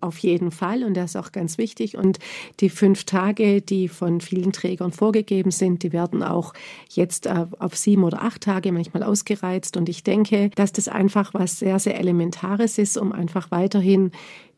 Auf 0.00 0.18
jeden 0.18 0.50
Fall 0.50 0.84
und 0.84 0.94
das 0.94 1.10
ist 1.10 1.16
auch 1.16 1.32
ganz 1.32 1.58
wichtig. 1.58 1.96
Und 1.96 2.18
die 2.60 2.70
fünf 2.70 3.04
Tage, 3.04 3.60
die 3.60 3.88
von 3.88 4.20
vielen 4.20 4.52
Trägern 4.52 4.92
vorgegeben 4.92 5.50
sind, 5.50 5.82
die 5.82 5.92
werden 5.92 6.22
auch 6.22 6.54
jetzt 6.90 7.26
äh, 7.26 7.46
auf 7.58 7.76
sieben 7.76 8.04
oder 8.04 8.22
acht 8.22 8.42
Tage 8.42 8.72
manchmal 8.72 9.02
ausgereizt. 9.02 9.76
Und 9.76 9.88
ich 9.88 10.02
denke, 10.04 10.50
dass 10.54 10.72
das 10.72 10.88
einfach 10.88 11.34
was 11.34 11.58
sehr, 11.58 11.78
sehr 11.78 11.98
Elementares 11.98 12.78
ist, 12.78 12.96
um 12.96 13.12
einfach 13.12 13.50
weiterhin 13.50 14.12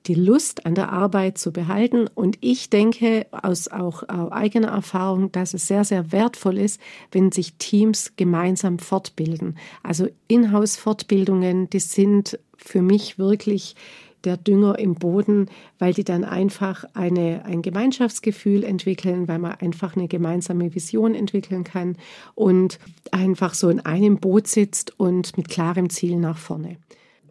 die 0.07 0.15
Lust 0.15 0.65
an 0.67 0.75
der 0.75 0.93
Arbeit 0.93 1.39
zu 1.39 1.53
behalten. 1.53 2.07
Und 2.15 2.39
ich 2.41 2.71
denke 2.71 3.27
aus 3.31 3.69
auch 3.69 4.03
eigener 4.09 4.69
Erfahrung, 4.69 5.31
dass 5.33 5.55
es 5.55 5.67
sehr, 5.67 5.85
sehr 5.85 6.13
wertvoll 6.13 6.59
ist, 6.59 6.81
wenn 7.13 7.33
sich 7.33 7.55
Teams 7.55 8.13
gemeinsam 8.17 8.79
fortbilden. 8.79 9.59
Also 9.83 10.09
Inhouse-Fortbildungen, 10.29 11.69
die 11.71 11.81
sind 11.81 12.39
für 12.57 12.83
mich 12.83 13.19
wirklich 13.19 13.77
der 14.25 14.37
Dünger 14.37 14.79
im 14.79 14.95
Boden, 14.95 15.47
weil 15.79 15.93
die 15.93 16.05
dann 16.05 16.25
einfach 16.25 16.85
eine, 16.95 17.45
ein 17.45 17.63
Gemeinschaftsgefühl 17.63 18.65
entwickeln, 18.65 19.29
weil 19.29 19.39
man 19.39 19.53
einfach 19.53 19.97
eine 19.97 20.09
gemeinsame 20.09 20.75
Vision 20.75 21.15
entwickeln 21.15 21.65
kann 21.65 21.97
und 22.35 22.79
einfach 23.13 23.55
so 23.55 23.69
in 23.69 23.81
einem 23.81 24.19
Boot 24.19 24.47
sitzt 24.47 24.99
und 24.99 25.37
mit 25.37 25.49
klarem 25.49 25.91
Ziel 25.91 26.17
nach 26.17 26.39
vorne. 26.39 26.77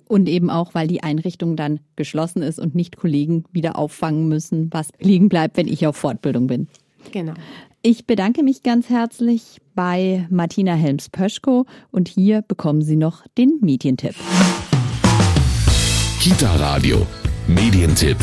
Und 0.08 0.28
eben 0.28 0.50
auch, 0.50 0.74
weil 0.74 0.88
die 0.88 1.04
Einrichtung 1.04 1.56
dann 1.56 1.80
geschlossen 1.96 2.42
ist 2.42 2.60
und 2.60 2.74
nicht 2.74 2.98
Kollegen 2.98 3.44
wieder 3.52 3.78
auffangen 3.78 4.28
müssen, 4.28 4.70
was 4.72 4.90
liegen 5.00 5.30
bleibt, 5.30 5.56
wenn 5.56 5.68
ich 5.68 5.86
auf 5.86 5.98
Fortbildung 5.98 6.48
bin. 6.48 6.68
Genau. 7.12 7.34
Ich 7.82 8.06
bedanke 8.06 8.44
mich 8.44 8.64
ganz 8.64 8.90
herzlich 8.90 9.60
bei 9.74 10.28
Martina 10.30 10.74
Helms-Pöschko 10.74 11.66
und 11.92 12.10
hier 12.10 12.42
bekommen 12.42 12.82
Sie 12.82 12.98
noch 12.98 13.26
den 13.38 13.60
Medientipp. 13.62 14.16
Kita 16.22 16.54
Radio, 16.56 17.08
Medientipp. 17.48 18.18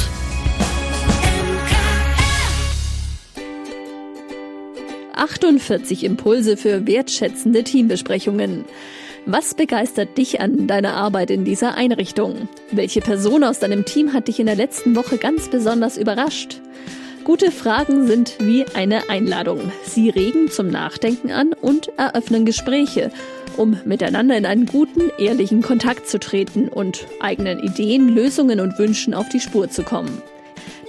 »48 5.14 6.02
Impulse 6.02 6.58
für 6.58 6.86
wertschätzende 6.86 7.64
Teambesprechungen«. 7.64 8.66
Was 9.24 9.54
begeistert 9.54 10.18
dich 10.18 10.42
an 10.42 10.66
deiner 10.66 10.92
Arbeit 10.92 11.30
in 11.30 11.46
dieser 11.46 11.74
Einrichtung? 11.74 12.50
Welche 12.70 13.00
Person 13.00 13.42
aus 13.42 13.60
deinem 13.60 13.86
Team 13.86 14.12
hat 14.12 14.28
dich 14.28 14.40
in 14.40 14.46
der 14.46 14.56
letzten 14.56 14.94
Woche 14.94 15.16
ganz 15.16 15.48
besonders 15.48 15.96
überrascht? 15.96 16.60
Gute 17.24 17.50
Fragen 17.50 18.06
sind 18.06 18.34
wie 18.40 18.66
eine 18.74 19.08
Einladung. 19.08 19.72
Sie 19.84 20.10
regen 20.10 20.50
zum 20.50 20.68
Nachdenken 20.68 21.30
an 21.30 21.54
und 21.54 21.88
eröffnen 21.96 22.44
Gespräche 22.44 23.10
um 23.56 23.78
miteinander 23.84 24.36
in 24.36 24.46
einen 24.46 24.66
guten, 24.66 25.10
ehrlichen 25.18 25.62
Kontakt 25.62 26.08
zu 26.08 26.18
treten 26.18 26.68
und 26.68 27.06
eigenen 27.20 27.60
Ideen, 27.60 28.08
Lösungen 28.08 28.60
und 28.60 28.78
Wünschen 28.78 29.14
auf 29.14 29.28
die 29.28 29.40
Spur 29.40 29.70
zu 29.70 29.82
kommen. 29.82 30.22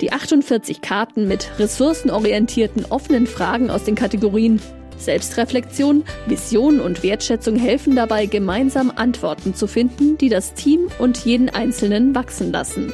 Die 0.01 0.11
48 0.11 0.81
Karten 0.81 1.27
mit 1.27 1.49
ressourcenorientierten 1.59 2.85
offenen 2.85 3.27
Fragen 3.27 3.69
aus 3.69 3.83
den 3.83 3.95
Kategorien 3.95 4.61
Selbstreflexion, 4.97 6.03
Vision 6.25 6.79
und 6.79 7.03
Wertschätzung 7.03 7.55
helfen 7.55 7.95
dabei, 7.95 8.25
gemeinsam 8.25 8.91
Antworten 8.95 9.53
zu 9.53 9.67
finden, 9.67 10.17
die 10.17 10.29
das 10.29 10.53
Team 10.53 10.87
und 10.99 11.17
jeden 11.25 11.49
Einzelnen 11.49 12.15
wachsen 12.15 12.51
lassen. 12.51 12.91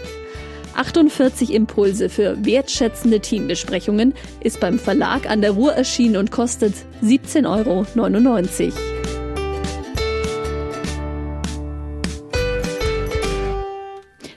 48 0.75 1.53
Impulse 1.53 2.09
für 2.09 2.43
wertschätzende 2.45 3.19
Teambesprechungen 3.19 4.13
ist 4.39 4.59
beim 4.59 4.79
Verlag 4.79 5.29
an 5.29 5.41
der 5.41 5.51
Ruhr 5.51 5.73
erschienen 5.73 6.17
und 6.17 6.31
kostet 6.31 6.73
17,99 7.03 7.45
Euro. 7.47 9.02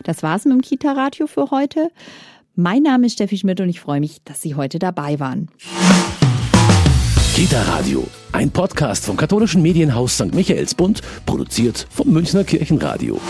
Das 0.06 0.22
war's 0.22 0.44
mit 0.44 0.54
dem 0.54 0.60
Kita-Radio 0.60 1.26
für 1.26 1.50
heute. 1.50 1.90
Mein 2.54 2.84
Name 2.84 3.06
ist 3.06 3.14
Steffi 3.14 3.38
Schmidt 3.38 3.60
und 3.60 3.68
ich 3.68 3.80
freue 3.80 3.98
mich, 3.98 4.22
dass 4.24 4.40
Sie 4.40 4.54
heute 4.54 4.78
dabei 4.78 5.18
waren. 5.18 5.48
Kita 7.34 7.60
Radio, 7.62 8.06
ein 8.30 8.52
Podcast 8.52 9.04
vom 9.04 9.16
katholischen 9.16 9.62
Medienhaus 9.62 10.14
St. 10.14 10.32
Michaelsbund, 10.32 11.02
produziert 11.26 11.88
vom 11.90 12.12
Münchner 12.12 12.44
Kirchenradio. 12.44 13.20